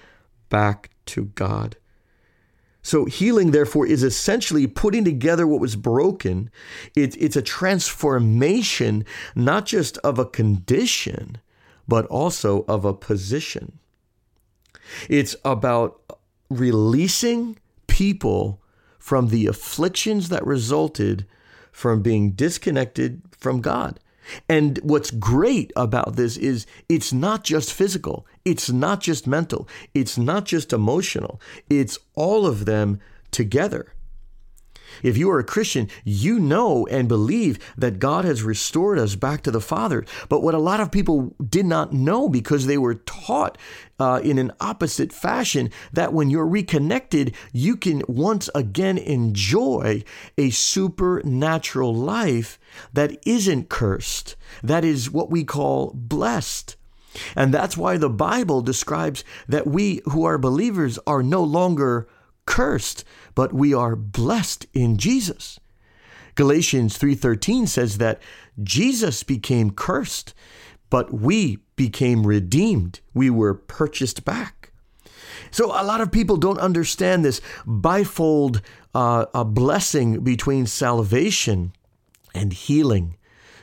back 0.49 0.89
to 1.07 1.25
God. 1.25 1.77
So, 2.81 3.05
healing, 3.05 3.49
therefore, 3.49 3.87
is 3.87 4.03
essentially 4.03 4.67
putting 4.67 5.03
together 5.03 5.47
what 5.47 5.59
was 5.59 5.75
broken. 5.75 6.51
It, 6.95 7.19
it's 7.19 7.35
a 7.35 7.41
transformation, 7.41 9.05
not 9.33 9.65
just 9.65 9.97
of 9.99 10.19
a 10.19 10.25
condition, 10.25 11.39
but 11.87 12.05
also 12.05 12.63
of 12.67 12.85
a 12.85 12.93
position. 12.93 13.79
It's 15.09 15.35
about 15.43 15.99
releasing 16.49 17.57
people 17.87 18.61
from 18.99 19.29
the 19.29 19.47
afflictions 19.47 20.29
that 20.29 20.45
resulted 20.45 21.25
from 21.71 22.01
being 22.01 22.31
disconnected 22.31 23.21
from 23.37 23.61
God. 23.61 23.99
And 24.49 24.79
what's 24.83 25.11
great 25.11 25.71
about 25.75 26.15
this 26.15 26.37
is 26.37 26.65
it's 26.89 27.13
not 27.13 27.43
just 27.43 27.73
physical, 27.73 28.25
it's 28.43 28.69
not 28.69 29.01
just 29.01 29.27
mental, 29.27 29.67
it's 29.93 30.17
not 30.17 30.45
just 30.45 30.73
emotional, 30.73 31.39
it's 31.69 31.97
all 32.15 32.45
of 32.45 32.65
them 32.65 32.99
together. 33.31 33.94
If 35.03 35.17
you 35.17 35.29
are 35.31 35.39
a 35.39 35.43
Christian, 35.43 35.89
you 36.03 36.39
know 36.39 36.85
and 36.87 37.07
believe 37.07 37.59
that 37.77 37.99
God 37.99 38.25
has 38.25 38.43
restored 38.43 38.99
us 38.99 39.15
back 39.15 39.41
to 39.43 39.51
the 39.51 39.61
Father. 39.61 40.05
But 40.29 40.41
what 40.41 40.53
a 40.53 40.59
lot 40.59 40.79
of 40.79 40.91
people 40.91 41.35
did 41.47 41.65
not 41.65 41.93
know 41.93 42.29
because 42.29 42.65
they 42.65 42.77
were 42.77 42.95
taught 42.95 43.57
uh, 43.99 44.19
in 44.23 44.37
an 44.37 44.51
opposite 44.59 45.13
fashion 45.13 45.69
that 45.93 46.13
when 46.13 46.29
you're 46.29 46.47
reconnected, 46.47 47.33
you 47.53 47.75
can 47.77 48.03
once 48.07 48.49
again 48.53 48.97
enjoy 48.97 50.03
a 50.37 50.49
supernatural 50.49 51.93
life 51.93 52.59
that 52.93 53.17
isn't 53.25 53.69
cursed, 53.69 54.35
that 54.63 54.83
is 54.83 55.09
what 55.09 55.31
we 55.31 55.43
call 55.43 55.91
blessed. 55.93 56.75
And 57.35 57.53
that's 57.53 57.77
why 57.77 57.97
the 57.97 58.09
Bible 58.09 58.61
describes 58.61 59.23
that 59.47 59.67
we 59.67 60.01
who 60.05 60.25
are 60.25 60.37
believers 60.37 60.99
are 61.07 61.23
no 61.23 61.43
longer 61.43 62.07
cursed, 62.45 63.03
but 63.33 63.53
we 63.53 63.73
are 63.73 63.95
blessed 63.95 64.65
in 64.73 64.97
Jesus. 64.97 65.59
Galatians 66.35 66.97
3:13 66.97 67.67
says 67.67 67.97
that 67.97 68.21
Jesus 68.61 69.23
became 69.23 69.71
cursed, 69.71 70.33
but 70.89 71.13
we 71.13 71.59
became 71.75 72.27
redeemed. 72.27 72.99
We 73.13 73.29
were 73.29 73.53
purchased 73.53 74.25
back. 74.25 74.71
So 75.51 75.67
a 75.67 75.83
lot 75.83 76.01
of 76.01 76.11
people 76.11 76.37
don't 76.37 76.59
understand 76.59 77.23
this 77.23 77.41
bifold 77.65 78.61
uh, 78.93 79.25
a 79.33 79.43
blessing 79.43 80.21
between 80.21 80.65
salvation 80.65 81.73
and 82.33 82.53
healing. 82.53 83.17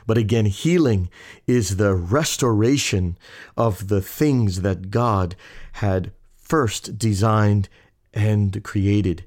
But 0.05 0.17
again, 0.17 0.45
healing 0.45 1.09
is 1.47 1.77
the 1.77 1.95
restoration 1.95 3.17
of 3.57 3.87
the 3.87 4.01
things 4.01 4.61
that 4.61 4.91
God 4.91 5.35
had 5.73 6.11
first 6.35 6.97
designed 6.99 7.67
and 8.13 8.63
created. 8.63 9.25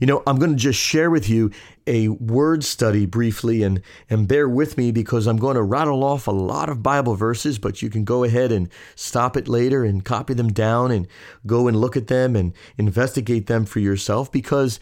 You 0.00 0.06
know, 0.06 0.22
I'm 0.26 0.38
going 0.38 0.52
to 0.52 0.56
just 0.56 0.78
share 0.78 1.10
with 1.10 1.28
you 1.28 1.50
a 1.86 2.08
word 2.08 2.64
study 2.64 3.06
briefly 3.06 3.62
and, 3.62 3.82
and 4.10 4.28
bear 4.28 4.48
with 4.48 4.76
me 4.76 4.92
because 4.92 5.26
I'm 5.26 5.38
going 5.38 5.56
to 5.56 5.62
rattle 5.62 6.04
off 6.04 6.26
a 6.26 6.32
lot 6.32 6.68
of 6.68 6.82
Bible 6.82 7.14
verses, 7.14 7.58
but 7.58 7.82
you 7.82 7.90
can 7.90 8.04
go 8.04 8.24
ahead 8.24 8.52
and 8.52 8.68
stop 8.94 9.36
it 9.36 9.48
later 9.48 9.84
and 9.84 10.04
copy 10.04 10.34
them 10.34 10.52
down 10.52 10.90
and 10.90 11.06
go 11.46 11.66
and 11.68 11.76
look 11.76 11.96
at 11.96 12.08
them 12.08 12.36
and 12.36 12.52
investigate 12.76 13.46
them 13.46 13.64
for 13.64 13.80
yourself 13.80 14.30
because 14.30 14.78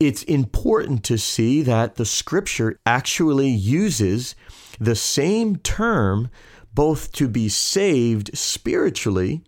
it's 0.00 0.22
important 0.24 1.04
to 1.04 1.18
see 1.18 1.62
that 1.62 1.96
the 1.96 2.06
scripture 2.06 2.78
actually 2.86 3.48
uses 3.48 4.34
the 4.78 4.94
same 4.94 5.56
term 5.56 6.30
both 6.72 7.10
to 7.12 7.26
be 7.26 7.48
saved 7.48 8.36
spiritually 8.36 9.42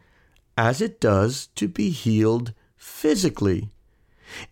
as 0.58 0.80
it 0.80 1.00
does 1.00 1.48
to 1.54 1.68
be 1.68 1.90
healed 1.90 2.52
physically. 3.00 3.70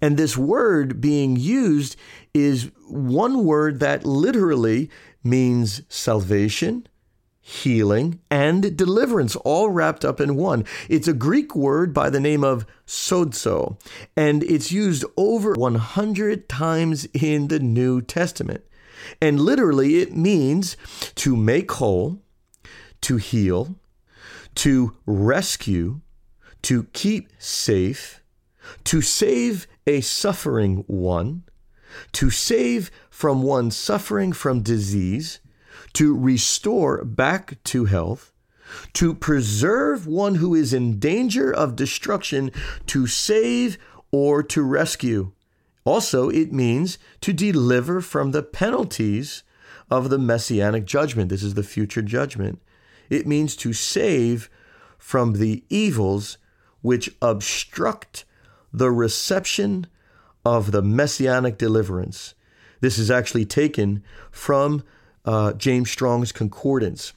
And 0.00 0.16
this 0.16 0.38
word 0.38 1.02
being 1.02 1.36
used 1.36 1.96
is 2.32 2.70
one 2.88 3.44
word 3.44 3.78
that 3.80 4.06
literally 4.06 4.90
means 5.22 5.82
salvation, 5.90 6.86
healing, 7.42 8.20
and 8.30 8.74
deliverance, 8.74 9.36
all 9.36 9.68
wrapped 9.68 10.02
up 10.02 10.18
in 10.18 10.34
one. 10.34 10.64
It's 10.88 11.06
a 11.06 11.12
Greek 11.12 11.54
word 11.54 11.92
by 11.92 12.08
the 12.08 12.20
name 12.20 12.42
of 12.42 12.64
sozo, 12.86 13.78
and 14.16 14.42
it's 14.44 14.72
used 14.72 15.04
over 15.18 15.52
100 15.52 16.48
times 16.48 17.04
in 17.12 17.48
the 17.48 17.60
New 17.60 18.00
Testament. 18.00 18.64
And 19.20 19.38
literally, 19.38 19.98
it 19.98 20.16
means 20.16 20.78
to 21.16 21.36
make 21.36 21.70
whole, 21.72 22.22
to 23.02 23.18
heal, 23.18 23.76
to 24.54 24.96
rescue, 25.04 26.00
to 26.62 26.84
keep 26.94 27.28
safe, 27.38 28.22
to 28.84 29.00
save 29.00 29.66
a 29.86 30.00
suffering 30.00 30.84
one, 30.86 31.44
to 32.12 32.30
save 32.30 32.90
from 33.10 33.42
one 33.42 33.70
suffering 33.70 34.32
from 34.32 34.62
disease, 34.62 35.40
to 35.94 36.16
restore 36.16 37.04
back 37.04 37.62
to 37.64 37.86
health, 37.86 38.32
to 38.92 39.14
preserve 39.14 40.06
one 40.06 40.36
who 40.36 40.54
is 40.54 40.72
in 40.72 40.98
danger 40.98 41.52
of 41.52 41.76
destruction, 41.76 42.50
to 42.86 43.06
save 43.06 43.78
or 44.10 44.42
to 44.42 44.62
rescue. 44.62 45.32
Also, 45.84 46.28
it 46.28 46.52
means 46.52 46.98
to 47.22 47.32
deliver 47.32 48.00
from 48.00 48.32
the 48.32 48.42
penalties 48.42 49.42
of 49.90 50.10
the 50.10 50.18
messianic 50.18 50.84
judgment. 50.84 51.30
This 51.30 51.42
is 51.42 51.54
the 51.54 51.62
future 51.62 52.02
judgment. 52.02 52.60
It 53.08 53.26
means 53.26 53.56
to 53.56 53.72
save 53.72 54.50
from 54.98 55.34
the 55.34 55.64
evils 55.70 56.36
which 56.82 57.16
obstruct 57.22 58.24
the 58.72 58.90
reception 58.90 59.86
of 60.44 60.72
the 60.72 60.82
messianic 60.82 61.58
deliverance. 61.58 62.34
This 62.80 62.98
is 62.98 63.10
actually 63.10 63.44
taken 63.44 64.02
from 64.30 64.82
uh, 65.24 65.52
James 65.54 65.90
Strong's 65.90 66.32
Concordance. 66.32 67.12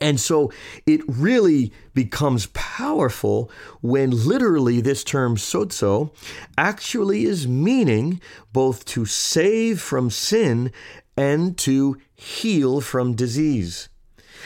And 0.00 0.20
so 0.20 0.52
it 0.86 1.00
really 1.06 1.72
becomes 1.94 2.46
powerful 2.52 3.50
when 3.80 4.10
literally 4.10 4.80
this 4.80 5.02
term 5.02 5.36
sozo 5.36 6.10
actually 6.58 7.24
is 7.24 7.48
meaning 7.48 8.20
both 8.52 8.84
to 8.86 9.06
save 9.06 9.80
from 9.80 10.10
sin 10.10 10.70
and 11.16 11.56
to 11.58 11.98
heal 12.14 12.80
from 12.80 13.14
disease. 13.14 13.88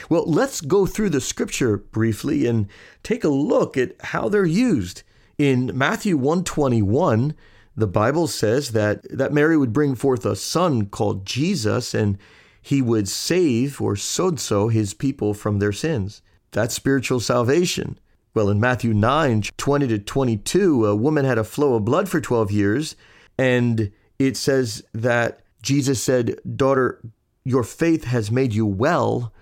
Well, 0.09 0.25
let's 0.27 0.61
go 0.61 0.87
through 0.87 1.11
the 1.11 1.21
scripture 1.21 1.77
briefly 1.77 2.47
and 2.47 2.69
take 3.03 3.25
a 3.25 3.29
look 3.29 3.77
at 3.77 4.01
how 4.01 4.29
they're 4.29 4.47
used. 4.47 5.03
In 5.41 5.71
Matthew 5.75 6.19
121, 6.19 7.35
the 7.75 7.87
Bible 7.87 8.27
says 8.27 8.73
that, 8.73 9.07
that 9.09 9.33
Mary 9.33 9.57
would 9.57 9.73
bring 9.73 9.95
forth 9.95 10.27
a 10.27 10.37
son 10.37 10.85
called 10.85 11.25
Jesus 11.25 11.95
and 11.95 12.19
he 12.61 12.83
would 12.83 13.09
save 13.09 13.81
or 13.81 13.95
sozo 13.95 14.71
his 14.71 14.93
people 14.93 15.33
from 15.33 15.59
their 15.59 15.73
sins. 15.73 16.21
That's 16.51 16.75
spiritual 16.75 17.21
salvation. 17.21 17.99
Well, 18.35 18.51
in 18.51 18.61
Matthew 18.61 18.93
9, 18.93 19.45
20 19.57 19.89
to 19.89 19.99
22, 19.99 20.85
a 20.85 20.95
woman 20.95 21.25
had 21.25 21.39
a 21.39 21.43
flow 21.43 21.73
of 21.73 21.87
blood 21.87 22.11
for 22.11 22.21
12 22.21 22.51
years, 22.51 22.95
and 23.39 23.91
it 24.19 24.37
says 24.37 24.85
that 24.93 25.41
Jesus 25.63 26.03
said, 26.03 26.39
Daughter, 26.55 27.01
your 27.45 27.65
faith 27.65 28.05
has 28.05 28.31
made 28.31 28.53
you 28.53 28.67
well. 28.67 29.33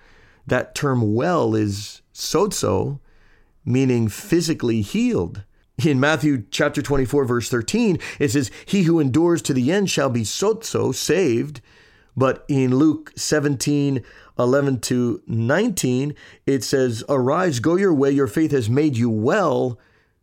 That 0.46 0.76
term 0.76 1.16
well 1.16 1.56
is 1.56 2.02
sozo, 2.14 3.00
meaning 3.64 4.06
physically 4.06 4.80
healed. 4.82 5.42
In 5.84 6.00
Matthew 6.00 6.44
chapter 6.50 6.82
24, 6.82 7.24
verse 7.24 7.48
13, 7.48 7.98
it 8.18 8.30
says, 8.30 8.50
He 8.66 8.82
who 8.82 8.98
endures 8.98 9.40
to 9.42 9.54
the 9.54 9.70
end 9.70 9.88
shall 9.88 10.10
be 10.10 10.22
sozo, 10.22 10.92
saved. 10.92 11.60
But 12.16 12.44
in 12.48 12.74
Luke 12.74 13.12
17, 13.14 14.02
11 14.36 14.80
to 14.80 15.22
19, 15.28 16.16
it 16.46 16.64
says, 16.64 17.04
Arise, 17.08 17.60
go 17.60 17.76
your 17.76 17.94
way, 17.94 18.10
your 18.10 18.26
faith 18.26 18.50
has 18.50 18.68
made 18.68 18.96
you 18.96 19.08
well. 19.08 19.78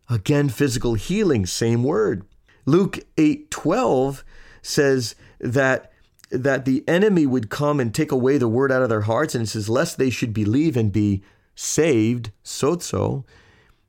Again, 0.10 0.50
physical 0.50 0.96
healing, 0.96 1.46
same 1.46 1.84
word. 1.84 2.26
Luke 2.66 3.00
8, 3.18 3.50
12 3.50 4.26
says 4.62 5.16
that 5.40 5.92
that 6.32 6.66
the 6.66 6.84
enemy 6.88 7.26
would 7.26 7.52
come 7.52 7.80
and 7.80 7.94
take 7.94 8.12
away 8.12 8.38
the 8.38 8.48
word 8.48 8.72
out 8.72 8.82
of 8.82 8.90
their 8.90 9.02
hearts, 9.02 9.36
and 9.36 9.44
it 9.44 9.48
says, 9.48 9.70
lest 9.70 9.98
they 9.98 10.10
should 10.10 10.34
believe 10.34 10.76
and 10.76 10.92
be 10.92 11.24
saved, 11.54 12.32
sozo. 12.44 13.24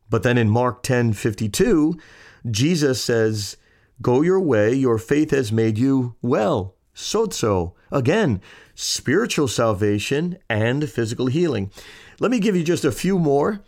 But 0.09 0.23
then 0.23 0.38
in 0.38 0.49
Mark 0.49 0.83
10 0.83 1.12
52, 1.12 1.99
Jesus 2.51 3.03
says, 3.03 3.57
Go 4.03 4.23
your 4.23 4.40
way, 4.40 4.75
your 4.75 4.99
faith 4.99 5.31
has 5.31 5.51
made 5.51 5.79
you 5.79 6.14
well, 6.23 6.75
sozo. 6.95 7.73
Again, 7.90 8.40
spiritual 8.75 9.49
salvation 9.49 10.38
and 10.49 10.88
physical 10.88 11.27
healing. 11.27 11.71
Let 12.21 12.31
me 12.31 12.40
give 12.40 12.57
you 12.57 12.62
just 12.62 12.85
a 12.85 12.92
few 12.92 13.19
more. 13.19 13.61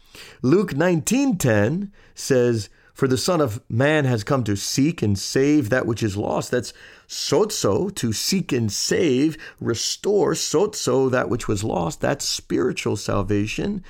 Luke 0.43 0.75
19:10 0.75 1.93
says, 2.15 2.69
"For 2.95 3.07
the 3.07 3.19
Son 3.19 3.41
of 3.41 3.61
Man 3.69 4.05
has 4.05 4.25
come 4.25 4.43
to 4.45 4.57
seek 4.57 5.03
and 5.03 5.19
save 5.19 5.69
that 5.69 5.87
which 5.87 6.03
is 6.03 6.17
lost." 6.17 6.51
That's 6.51 6.73
sozo, 7.07 7.95
to 7.95 8.13
seek 8.13 8.53
and 8.53 8.73
save, 8.73 9.37
restore 9.61 10.33
sozo 10.33 11.11
that 11.11 11.29
which 11.29 11.47
was 11.47 11.63
lost. 11.63 12.01
That's 12.01 12.27
spiritual 12.27 12.97
salvation. 12.97 13.83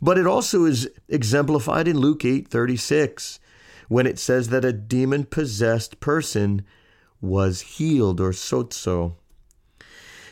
But 0.00 0.18
it 0.18 0.26
also 0.26 0.64
is 0.64 0.88
exemplified 1.08 1.88
in 1.88 1.98
Luke 1.98 2.24
8:36 2.24 3.38
when 3.88 4.06
it 4.06 4.18
says 4.18 4.48
that 4.48 4.64
a 4.64 4.72
demon 4.72 5.24
possessed 5.24 6.00
person 6.00 6.64
was 7.20 7.60
healed 7.62 8.20
or 8.20 8.32
sozo. 8.32 9.14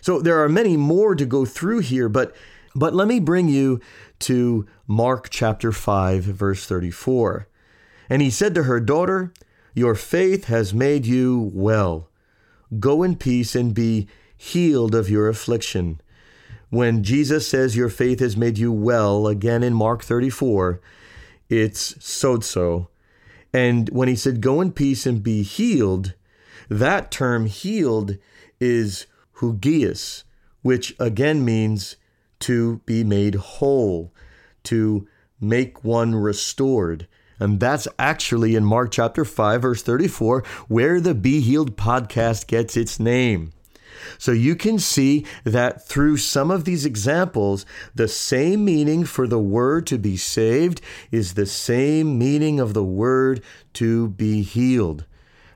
So 0.00 0.20
there 0.20 0.42
are 0.42 0.48
many 0.48 0.76
more 0.76 1.14
to 1.14 1.24
go 1.24 1.44
through 1.44 1.80
here, 1.80 2.08
but 2.08 2.34
but 2.74 2.94
let 2.94 3.06
me 3.06 3.20
bring 3.20 3.48
you 3.48 3.80
to 4.20 4.66
Mark 4.86 5.28
chapter 5.30 5.72
5 5.72 6.24
verse 6.24 6.64
34. 6.66 7.46
And 8.08 8.22
he 8.22 8.30
said 8.30 8.54
to 8.54 8.64
her, 8.64 8.80
"Daughter, 8.80 9.32
your 9.74 9.94
faith 9.94 10.46
has 10.46 10.74
made 10.74 11.06
you 11.06 11.50
well. 11.54 12.08
Go 12.78 13.02
in 13.02 13.16
peace 13.16 13.54
and 13.54 13.74
be 13.74 14.08
healed 14.36 14.94
of 14.94 15.08
your 15.08 15.28
affliction." 15.28 16.00
When 16.72 17.02
Jesus 17.02 17.46
says 17.46 17.76
your 17.76 17.90
faith 17.90 18.20
has 18.20 18.34
made 18.34 18.56
you 18.56 18.72
well, 18.72 19.26
again 19.26 19.62
in 19.62 19.74
Mark 19.74 20.02
34, 20.02 20.80
it's 21.50 21.92
sozo. 21.96 22.88
And 23.52 23.90
when 23.90 24.08
he 24.08 24.16
said, 24.16 24.40
Go 24.40 24.62
in 24.62 24.72
peace 24.72 25.04
and 25.04 25.22
be 25.22 25.42
healed, 25.42 26.14
That 26.70 27.10
term 27.10 27.44
healed 27.44 28.16
is 28.58 29.04
hugias, 29.40 30.24
which 30.62 30.96
again 30.98 31.44
means 31.44 31.96
to 32.40 32.80
be 32.86 33.04
made 33.04 33.34
whole, 33.34 34.14
to 34.64 35.06
make 35.38 35.84
one 35.84 36.14
restored. 36.14 37.06
And 37.38 37.60
that's 37.60 37.86
actually 37.98 38.56
in 38.56 38.64
Mark 38.64 38.92
chapter 38.92 39.26
5, 39.26 39.60
verse 39.60 39.82
34, 39.82 40.42
where 40.68 41.02
the 41.02 41.12
Be 41.12 41.42
Healed 41.42 41.76
podcast 41.76 42.46
gets 42.46 42.78
its 42.78 42.98
name. 42.98 43.52
So 44.18 44.32
you 44.32 44.56
can 44.56 44.78
see 44.78 45.26
that 45.44 45.86
through 45.86 46.16
some 46.18 46.50
of 46.50 46.64
these 46.64 46.84
examples, 46.84 47.66
the 47.94 48.08
same 48.08 48.64
meaning 48.64 49.04
for 49.04 49.26
the 49.26 49.38
word 49.38 49.86
to 49.88 49.98
be 49.98 50.16
saved 50.16 50.80
is 51.10 51.34
the 51.34 51.46
same 51.46 52.18
meaning 52.18 52.60
of 52.60 52.74
the 52.74 52.84
word 52.84 53.42
to 53.74 54.08
be 54.08 54.42
healed. 54.42 55.04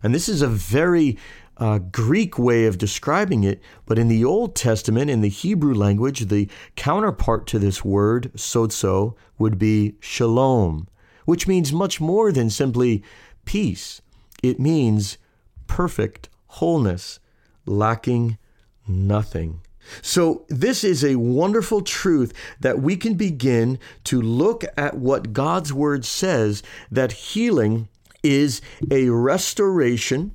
And 0.03 0.15
this 0.15 0.29
is 0.29 0.43
a 0.43 0.49
very 0.49 1.19
uh, 1.59 1.79
Greek 1.79 2.39
way 2.39 2.67
of 2.67 2.79
describing 2.79 3.45
it, 3.45 3.63
but 3.87 3.99
in 3.99 4.09
the 4.09 4.25
Old 4.25 4.55
Testament, 4.55 5.11
in 5.11 5.21
the 5.21 5.29
Hebrew 5.29 5.75
language, 5.75 6.27
the 6.27 6.49
counterpart 6.75 7.47
to 7.49 7.59
this 7.59 7.85
word, 7.85 8.31
sozo, 8.35 9.15
would 9.39 9.59
be 9.59 9.97
shalom, 10.01 10.89
which 11.25 11.49
means 11.49 11.73
much 11.73 12.01
more 12.01 12.31
than 12.31 12.51
simply 12.51 13.03
peace. 13.45 14.03
It 14.43 14.61
means 14.61 15.19
perfect 15.67 16.29
wholeness, 16.49 17.21
lacking 17.67 18.39
nothing. 18.87 19.61
So, 20.03 20.45
this 20.49 20.83
is 20.83 21.05
a 21.05 21.17
wonderful 21.17 21.81
truth 21.81 22.33
that 22.59 22.81
we 22.81 22.97
can 22.97 23.15
begin 23.15 23.79
to 24.05 24.21
look 24.21 24.65
at 24.77 24.99
what 24.99 25.33
God's 25.33 25.73
Word 25.73 26.05
says 26.05 26.63
that 26.91 27.13
healing 27.13 27.89
is 28.23 28.61
a 28.91 29.09
restoration 29.11 30.35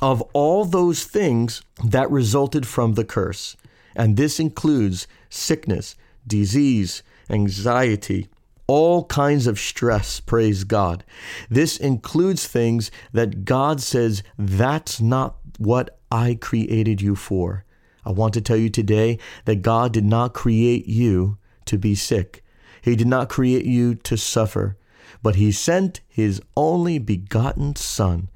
of 0.00 0.22
all 0.32 0.64
those 0.64 1.04
things 1.04 1.62
that 1.84 2.10
resulted 2.10 2.66
from 2.66 2.94
the 2.94 3.04
curse. 3.04 3.56
And 3.96 4.16
this 4.16 4.38
includes 4.38 5.08
sickness, 5.28 5.96
disease, 6.26 7.02
anxiety, 7.30 8.28
all 8.66 9.04
kinds 9.04 9.46
of 9.46 9.58
stress, 9.58 10.20
praise 10.20 10.64
God. 10.64 11.04
This 11.48 11.76
includes 11.76 12.46
things 12.46 12.90
that 13.12 13.44
God 13.44 13.80
says, 13.80 14.22
that's 14.38 15.00
not 15.00 15.36
what 15.58 15.98
I 16.10 16.38
created 16.40 17.00
you 17.00 17.14
for. 17.14 17.64
I 18.04 18.12
want 18.12 18.34
to 18.34 18.40
tell 18.40 18.56
you 18.56 18.70
today 18.70 19.18
that 19.44 19.62
God 19.62 19.92
did 19.92 20.04
not 20.04 20.34
create 20.34 20.86
you 20.86 21.38
to 21.64 21.76
be 21.76 21.94
sick. 21.94 22.44
He 22.80 22.94
did 22.94 23.08
not 23.08 23.28
create 23.28 23.64
you 23.64 23.96
to 23.96 24.16
suffer, 24.16 24.76
but 25.22 25.34
He 25.34 25.50
sent 25.50 26.00
His 26.08 26.40
only 26.56 26.98
begotten 26.98 27.74
Son 27.76 28.28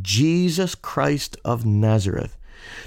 Jesus 0.00 0.74
Christ 0.74 1.36
of 1.44 1.64
Nazareth 1.64 2.36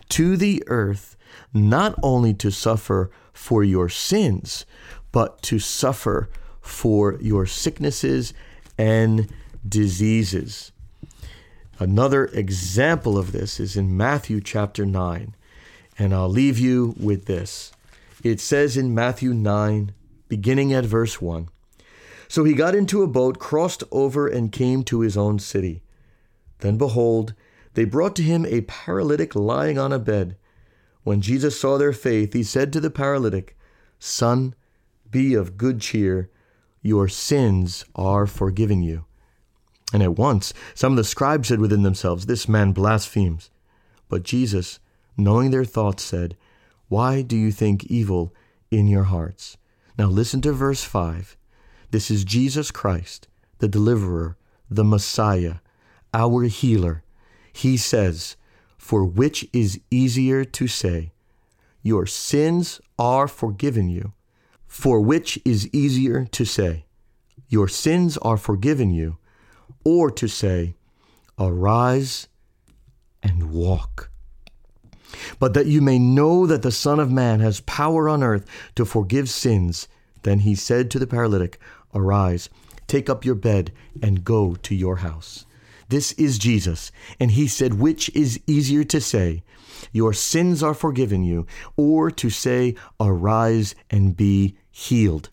to 0.10 0.38
the 0.38 0.64
earth, 0.68 1.18
not 1.54 1.96
only 2.04 2.34
to 2.36 2.52
suffer 2.52 3.12
for 3.34 3.64
your 3.64 3.90
sins, 3.90 4.66
but 5.12 5.42
to 5.44 5.60
suffer 5.60 6.30
for 6.62 7.18
your 7.22 7.46
sicknesses 7.46 8.34
and 8.78 9.32
diseases. 9.68 10.72
Another 11.80 12.26
example 12.26 13.18
of 13.18 13.32
this 13.32 13.58
is 13.58 13.78
in 13.78 13.96
Matthew 13.96 14.42
chapter 14.42 14.86
9. 14.86 15.34
And 15.98 16.14
I'll 16.14 16.30
leave 16.30 16.60
you 16.60 16.94
with 17.00 17.26
this. 17.26 17.72
It 18.22 18.42
says 18.42 18.76
in 18.76 18.94
Matthew 18.94 19.34
9, 19.34 19.94
beginning 20.28 20.74
at 20.74 20.86
verse 20.86 21.22
1 21.22 21.48
So 22.28 22.44
he 22.44 22.54
got 22.54 22.76
into 22.76 23.02
a 23.02 23.08
boat, 23.08 23.40
crossed 23.40 23.84
over, 23.92 24.28
and 24.28 24.52
came 24.52 24.84
to 24.84 25.00
his 25.00 25.16
own 25.16 25.40
city. 25.40 25.82
Then 26.60 26.78
behold, 26.78 27.34
they 27.76 27.86
brought 27.86 28.16
to 28.18 28.24
him 28.24 28.46
a 28.46 28.62
paralytic 28.62 29.34
lying 29.34 29.78
on 29.78 29.94
a 29.94 30.00
bed. 30.00 30.36
When 31.04 31.22
Jesus 31.22 31.58
saw 31.58 31.78
their 31.78 31.94
faith, 31.94 32.34
he 32.34 32.44
said 32.44 32.74
to 32.74 32.82
the 32.82 32.90
paralytic, 32.90 33.58
Son, 34.00 34.54
be 35.10 35.34
of 35.34 35.58
good 35.58 35.80
cheer, 35.80 36.30
your 36.82 37.08
sins 37.08 37.86
are 37.96 38.28
forgiven 38.28 38.84
you. 38.84 39.06
And 39.94 40.04
at 40.04 40.18
once 40.18 40.54
some 40.76 40.94
of 40.94 40.98
the 40.98 41.04
scribes 41.04 41.48
said 41.48 41.60
within 41.60 41.84
themselves, 41.84 42.26
This 42.26 42.48
man 42.48 42.72
blasphemes. 42.72 43.50
But 44.08 44.24
Jesus, 44.24 44.80
knowing 45.18 45.52
their 45.52 45.66
thoughts, 45.66 46.04
said, 46.04 46.38
Why 46.88 47.22
do 47.22 47.36
you 47.36 47.52
think 47.52 47.86
evil 47.86 48.34
in 48.72 48.88
your 48.88 49.06
hearts? 49.06 49.58
Now 49.98 50.08
listen 50.08 50.42
to 50.42 50.54
verse 50.54 50.84
5. 50.84 51.36
This 51.92 52.12
is 52.12 52.24
Jesus 52.24 52.72
Christ, 52.72 53.28
the 53.58 53.68
deliverer, 53.68 54.38
the 54.70 54.84
Messiah 54.84 55.56
our 56.14 56.44
healer, 56.44 57.04
he 57.54 57.78
says, 57.78 58.36
For 58.78 59.04
which 59.06 59.48
is 59.54 59.80
easier 59.92 60.44
to 60.46 60.68
say, 60.68 61.12
Your 61.82 62.06
sins 62.06 62.82
are 62.98 63.28
forgiven 63.28 63.90
you? 63.90 64.14
For 64.68 65.02
which 65.02 65.40
is 65.46 65.68
easier 65.74 66.26
to 66.26 66.46
say, 66.46 66.86
Your 67.48 67.68
sins 67.68 68.18
are 68.18 68.38
forgiven 68.38 68.92
you? 68.92 69.18
Or 69.84 70.12
to 70.12 70.28
say, 70.28 70.76
Arise 71.38 72.28
and 73.24 73.52
walk. 73.52 74.10
But 75.40 75.54
that 75.54 75.66
you 75.66 75.82
may 75.82 76.00
know 76.00 76.46
that 76.46 76.62
the 76.62 76.72
Son 76.72 77.00
of 77.00 77.12
Man 77.12 77.40
has 77.40 77.62
power 77.62 78.08
on 78.10 78.24
earth 78.24 78.46
to 78.76 78.86
forgive 78.86 79.30
sins. 79.30 79.88
Then 80.24 80.40
he 80.40 80.56
said 80.56 80.92
to 80.92 81.00
the 81.00 81.08
paralytic, 81.08 81.60
Arise, 81.94 82.50
take 82.88 83.10
up 83.10 83.26
your 83.26 83.36
bed, 83.36 83.72
and 84.02 84.24
go 84.24 84.56
to 84.56 84.76
your 84.76 84.98
house. 84.98 85.46
This 85.90 86.12
is 86.14 86.38
Jesus. 86.38 86.92
And 87.20 87.32
he 87.32 87.48
said, 87.48 87.80
Which 87.80 88.10
is 88.16 88.40
easier 88.46 88.84
to 88.86 89.02
say, 89.02 89.44
Your 89.92 90.14
sins 90.14 90.62
are 90.62 90.76
forgiven 90.76 91.24
you, 91.24 91.48
or 91.76 92.12
to 92.12 92.30
say, 92.30 92.76
Arise 93.00 93.76
and 93.90 94.16
be 94.16 94.56
healed? 94.70 95.30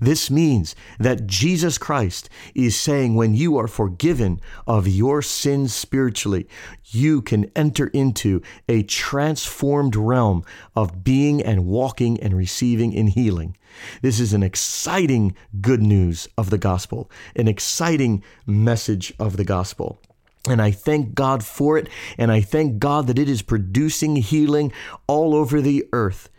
This 0.00 0.30
means 0.30 0.74
that 0.98 1.26
Jesus 1.26 1.78
Christ 1.78 2.28
is 2.54 2.78
saying 2.78 3.14
when 3.14 3.34
you 3.34 3.56
are 3.56 3.68
forgiven 3.68 4.40
of 4.66 4.86
your 4.86 5.22
sins 5.22 5.74
spiritually, 5.74 6.48
you 6.86 7.20
can 7.20 7.50
enter 7.56 7.88
into 7.88 8.40
a 8.68 8.82
transformed 8.84 9.96
realm 9.96 10.44
of 10.76 11.02
being 11.04 11.42
and 11.42 11.66
walking 11.66 12.20
and 12.20 12.36
receiving 12.36 12.92
in 12.92 13.08
healing. 13.08 13.56
This 14.02 14.20
is 14.20 14.32
an 14.32 14.42
exciting 14.42 15.34
good 15.60 15.82
news 15.82 16.28
of 16.36 16.50
the 16.50 16.58
gospel, 16.58 17.10
an 17.36 17.48
exciting 17.48 18.22
message 18.46 19.12
of 19.18 19.36
the 19.36 19.44
gospel. 19.44 20.00
And 20.48 20.62
I 20.62 20.70
thank 20.70 21.14
God 21.14 21.44
for 21.44 21.76
it. 21.76 21.88
And 22.16 22.32
I 22.32 22.40
thank 22.40 22.78
God 22.78 23.06
that 23.08 23.18
it 23.18 23.28
is 23.28 23.42
producing 23.42 24.16
healing 24.16 24.72
all 25.06 25.34
over 25.34 25.60
the 25.60 25.86
earth. 25.92 26.30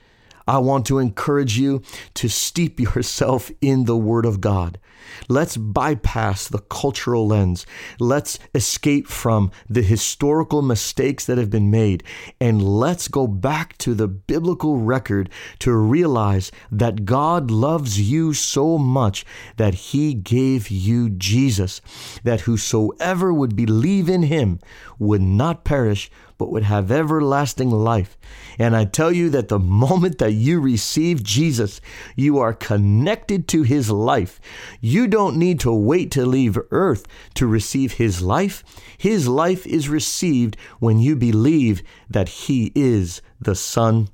I 0.49 0.57
want 0.57 0.87
to 0.87 0.97
encourage 0.97 1.59
you 1.59 1.83
to 2.15 2.27
steep 2.27 2.79
yourself 2.95 3.51
in 3.61 3.85
the 3.85 3.95
Word 3.95 4.25
of 4.25 4.41
God. 4.41 4.79
Let's 5.27 5.57
bypass 5.57 6.47
the 6.47 6.59
cultural 6.59 7.27
lens. 7.27 7.67
Let's 7.99 8.39
escape 8.55 9.07
from 9.07 9.51
the 9.69 9.83
historical 9.83 10.63
mistakes 10.63 11.25
that 11.27 11.37
have 11.37 11.51
been 11.51 11.69
made. 11.69 12.03
And 12.41 12.63
let's 12.63 13.07
go 13.07 13.27
back 13.27 13.77
to 13.79 13.93
the 13.93 14.07
biblical 14.07 14.77
record 14.77 15.29
to 15.59 15.75
realize 15.75 16.51
that 16.71 17.05
God 17.05 17.51
loves 17.51 17.99
you 17.99 18.33
so 18.33 18.79
much 18.79 19.25
that 19.57 19.73
He 19.75 20.15
gave 20.15 20.69
you 20.69 21.11
Jesus, 21.11 21.79
that 22.23 22.41
whosoever 22.41 23.31
would 23.31 23.55
believe 23.55 24.09
in 24.09 24.23
Him 24.23 24.59
would 24.97 25.21
not 25.21 25.63
perish 25.63 26.09
but 26.39 26.49
would 26.49 26.63
have 26.63 26.89
everlasting 26.89 27.69
life. 27.69 28.17
And 28.57 28.75
I 28.75 28.85
tell 28.85 29.11
you 29.11 29.29
that 29.29 29.49
the 29.49 29.59
moment 29.59 30.17
that 30.17 30.31
you 30.31 30.59
receive 30.59 31.21
Jesus, 31.21 31.81
you 32.15 32.39
are 32.39 32.53
connected 32.53 33.47
to 33.49 33.61
his 33.61 33.91
life. 33.91 34.39
You 34.81 35.05
don't 35.07 35.37
need 35.37 35.59
to 35.59 35.71
wait 35.71 36.09
to 36.11 36.25
leave 36.25 36.57
earth 36.71 37.05
to 37.35 37.45
receive 37.45 37.93
his 37.93 38.21
life. 38.23 38.63
His 38.97 39.27
life 39.27 39.67
is 39.67 39.89
received 39.89 40.55
when 40.79 40.97
you 40.97 41.15
believe 41.15 41.83
that 42.09 42.29
he 42.29 42.71
is 42.73 43.21
the 43.39 43.55
Son 43.55 44.07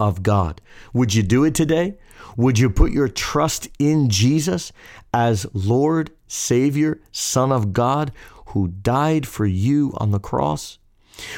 of 0.00 0.22
God. 0.22 0.60
Would 0.94 1.14
you 1.14 1.22
do 1.22 1.44
it 1.44 1.54
today? 1.54 1.98
Would 2.36 2.58
you 2.58 2.70
put 2.70 2.92
your 2.92 3.08
trust 3.08 3.68
in 3.78 4.08
Jesus 4.08 4.72
as 5.12 5.46
Lord, 5.52 6.12
Savior, 6.28 7.00
Son 7.12 7.52
of 7.52 7.74
God, 7.74 8.12
who 8.48 8.68
died 8.68 9.26
for 9.26 9.44
you 9.44 9.92
on 9.98 10.12
the 10.12 10.20
cross? 10.20 10.78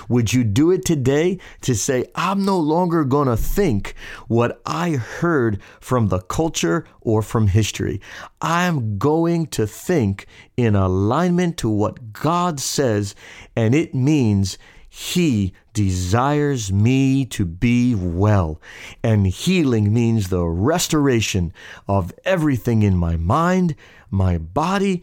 Would 0.09 0.33
you 0.33 0.45
do 0.45 0.71
it 0.71 0.85
today 0.85 1.39
to 1.63 1.75
say, 1.75 2.05
I'm 2.15 2.45
no 2.45 2.59
longer 2.59 3.05
going 3.05 3.29
to 3.29 3.37
think 3.37 3.95
what 4.29 4.61
I 4.67 4.93
heard 4.93 5.61
from 5.81 6.09
the 6.09 6.21
culture 6.21 6.87
or 7.01 7.23
from 7.23 7.49
history? 7.49 8.01
I'm 8.41 8.99
going 8.99 9.47
to 9.49 9.67
think 9.67 10.27
in 10.57 10.75
alignment 10.75 11.57
to 11.59 11.69
what 11.69 12.13
God 12.13 12.61
says, 12.61 13.15
and 13.57 13.75
it 13.75 13.95
means 13.95 14.59
He 14.89 15.53
desires 15.73 16.73
me 16.73 17.25
to 17.25 17.45
be 17.45 17.95
well. 17.95 18.61
And 19.03 19.27
healing 19.27 19.93
means 19.93 20.29
the 20.29 20.45
restoration 20.45 21.53
of 21.89 22.13
everything 22.25 22.83
in 22.83 22.97
my 22.97 23.17
mind, 23.17 23.75
my 24.11 24.39
body, 24.39 25.03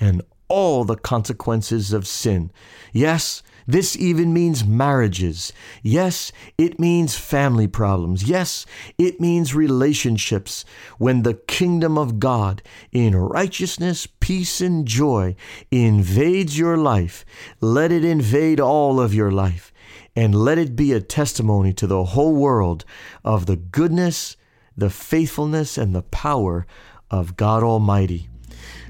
and 0.00 0.22
all 0.48 0.84
the 0.84 0.96
consequences 0.96 1.92
of 1.92 2.06
sin. 2.06 2.50
Yes, 2.92 3.42
this 3.68 3.94
even 3.96 4.32
means 4.32 4.64
marriages. 4.64 5.52
Yes, 5.82 6.32
it 6.56 6.80
means 6.80 7.18
family 7.18 7.68
problems. 7.68 8.24
Yes, 8.24 8.64
it 8.96 9.20
means 9.20 9.54
relationships. 9.54 10.64
When 10.96 11.22
the 11.22 11.34
kingdom 11.34 11.98
of 11.98 12.18
God 12.18 12.62
in 12.92 13.14
righteousness, 13.14 14.08
peace, 14.20 14.62
and 14.62 14.88
joy 14.88 15.36
invades 15.70 16.58
your 16.58 16.78
life, 16.78 17.26
let 17.60 17.92
it 17.92 18.06
invade 18.06 18.58
all 18.58 18.98
of 18.98 19.12
your 19.12 19.30
life 19.30 19.70
and 20.16 20.34
let 20.34 20.56
it 20.56 20.74
be 20.74 20.94
a 20.94 21.00
testimony 21.02 21.74
to 21.74 21.86
the 21.86 22.04
whole 22.04 22.34
world 22.34 22.86
of 23.22 23.44
the 23.44 23.56
goodness, 23.56 24.38
the 24.78 24.88
faithfulness, 24.88 25.76
and 25.76 25.94
the 25.94 26.02
power 26.02 26.66
of 27.10 27.36
God 27.36 27.62
Almighty. 27.62 28.30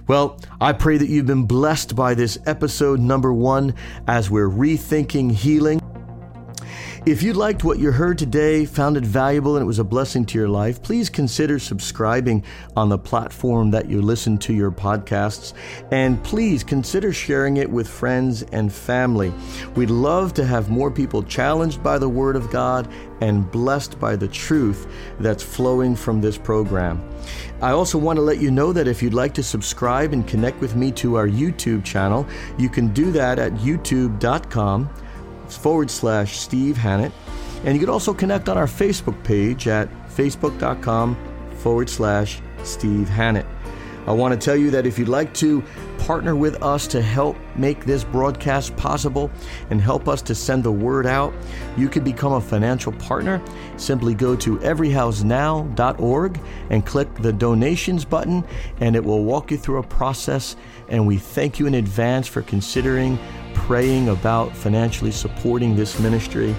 Well, 0.06 0.40
I 0.60 0.72
pray 0.72 0.96
that 0.96 1.08
you've 1.08 1.26
been 1.26 1.44
blessed 1.44 1.94
by 1.94 2.14
this 2.14 2.38
episode 2.46 3.00
number 3.00 3.32
one 3.32 3.74
as 4.06 4.30
we're 4.30 4.48
rethinking 4.48 5.32
healing. 5.32 5.80
If 7.06 7.22
you 7.22 7.32
liked 7.32 7.62
what 7.62 7.78
you 7.78 7.92
heard 7.92 8.18
today, 8.18 8.64
found 8.64 8.96
it 8.96 9.04
valuable, 9.04 9.56
and 9.56 9.62
it 9.62 9.66
was 9.66 9.78
a 9.78 9.84
blessing 9.84 10.26
to 10.26 10.38
your 10.38 10.48
life, 10.48 10.82
please 10.82 11.08
consider 11.08 11.58
subscribing 11.58 12.44
on 12.76 12.88
the 12.88 12.98
platform 12.98 13.70
that 13.70 13.88
you 13.88 14.02
listen 14.02 14.36
to 14.38 14.52
your 14.52 14.72
podcasts. 14.72 15.54
And 15.92 16.22
please 16.24 16.64
consider 16.64 17.12
sharing 17.12 17.58
it 17.58 17.70
with 17.70 17.88
friends 17.88 18.42
and 18.42 18.72
family. 18.72 19.32
We'd 19.76 19.90
love 19.90 20.34
to 20.34 20.44
have 20.44 20.70
more 20.70 20.90
people 20.90 21.22
challenged 21.22 21.82
by 21.82 21.98
the 21.98 22.08
Word 22.08 22.34
of 22.34 22.50
God 22.50 22.90
and 23.20 23.48
blessed 23.50 23.98
by 24.00 24.16
the 24.16 24.28
truth 24.28 24.86
that's 25.20 25.42
flowing 25.42 25.94
from 25.94 26.20
this 26.20 26.36
program. 26.36 27.02
I 27.62 27.70
also 27.70 27.96
want 27.96 28.16
to 28.16 28.22
let 28.22 28.40
you 28.40 28.50
know 28.50 28.72
that 28.72 28.88
if 28.88 29.02
you'd 29.02 29.14
like 29.14 29.34
to 29.34 29.42
subscribe 29.42 30.12
and 30.12 30.26
connect 30.26 30.60
with 30.60 30.74
me 30.74 30.90
to 30.92 31.14
our 31.14 31.28
YouTube 31.28 31.84
channel, 31.84 32.26
you 32.58 32.68
can 32.68 32.92
do 32.92 33.12
that 33.12 33.38
at 33.38 33.52
youtube.com 33.54 34.90
forward 35.56 35.90
slash 35.90 36.38
Steve 36.38 36.76
Hannett. 36.76 37.12
And 37.64 37.74
you 37.74 37.80
can 37.80 37.90
also 37.90 38.14
connect 38.14 38.48
on 38.48 38.56
our 38.56 38.66
Facebook 38.66 39.22
page 39.24 39.66
at 39.66 39.88
facebook.com 40.08 41.16
forward 41.56 41.90
slash 41.90 42.40
Steve 42.62 43.08
Hannett. 43.08 43.46
I 44.08 44.12
want 44.12 44.32
to 44.32 44.42
tell 44.42 44.56
you 44.56 44.70
that 44.70 44.86
if 44.86 44.98
you'd 44.98 45.08
like 45.08 45.34
to 45.34 45.62
partner 45.98 46.34
with 46.34 46.62
us 46.62 46.86
to 46.86 47.02
help 47.02 47.36
make 47.56 47.84
this 47.84 48.04
broadcast 48.04 48.74
possible 48.74 49.30
and 49.68 49.82
help 49.82 50.08
us 50.08 50.22
to 50.22 50.34
send 50.34 50.64
the 50.64 50.72
word 50.72 51.04
out, 51.04 51.34
you 51.76 51.90
can 51.90 52.04
become 52.04 52.32
a 52.32 52.40
financial 52.40 52.92
partner. 52.92 53.42
Simply 53.76 54.14
go 54.14 54.34
to 54.36 54.56
everyhousenow.org 54.60 56.40
and 56.70 56.86
click 56.86 57.14
the 57.16 57.34
donations 57.34 58.06
button, 58.06 58.42
and 58.80 58.96
it 58.96 59.04
will 59.04 59.24
walk 59.24 59.50
you 59.50 59.58
through 59.58 59.80
a 59.80 59.86
process. 59.86 60.56
And 60.88 61.06
we 61.06 61.18
thank 61.18 61.58
you 61.58 61.66
in 61.66 61.74
advance 61.74 62.26
for 62.26 62.40
considering 62.40 63.18
praying 63.68 64.08
about 64.08 64.56
financially 64.56 65.10
supporting 65.10 65.76
this 65.76 66.00
ministry. 66.00 66.56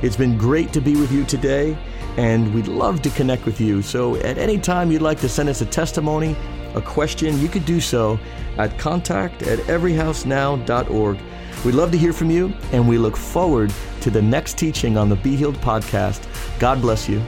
It's 0.00 0.16
been 0.16 0.38
great 0.38 0.72
to 0.72 0.80
be 0.80 0.96
with 0.96 1.12
you 1.12 1.22
today, 1.24 1.76
and 2.16 2.54
we'd 2.54 2.66
love 2.66 3.02
to 3.02 3.10
connect 3.10 3.44
with 3.44 3.60
you. 3.60 3.82
So, 3.82 4.16
at 4.16 4.38
any 4.38 4.56
time 4.56 4.90
you'd 4.90 5.02
like 5.02 5.20
to 5.20 5.28
send 5.28 5.50
us 5.50 5.60
a 5.60 5.66
testimony, 5.66 6.34
a 6.74 6.80
question, 6.80 7.38
you 7.40 7.48
could 7.48 7.66
do 7.66 7.78
so 7.78 8.18
at 8.56 8.78
contact 8.78 9.42
at 9.42 9.58
everyhousenow.org. 9.66 11.18
We'd 11.62 11.74
love 11.74 11.92
to 11.92 11.98
hear 11.98 12.14
from 12.14 12.30
you, 12.30 12.54
and 12.72 12.88
we 12.88 12.96
look 12.96 13.18
forward 13.18 13.70
to 14.00 14.08
the 14.08 14.22
next 14.22 14.56
teaching 14.56 14.96
on 14.96 15.10
the 15.10 15.16
Be 15.16 15.36
Healed 15.36 15.56
podcast. 15.56 16.26
God 16.58 16.80
bless 16.80 17.06
you. 17.06 17.20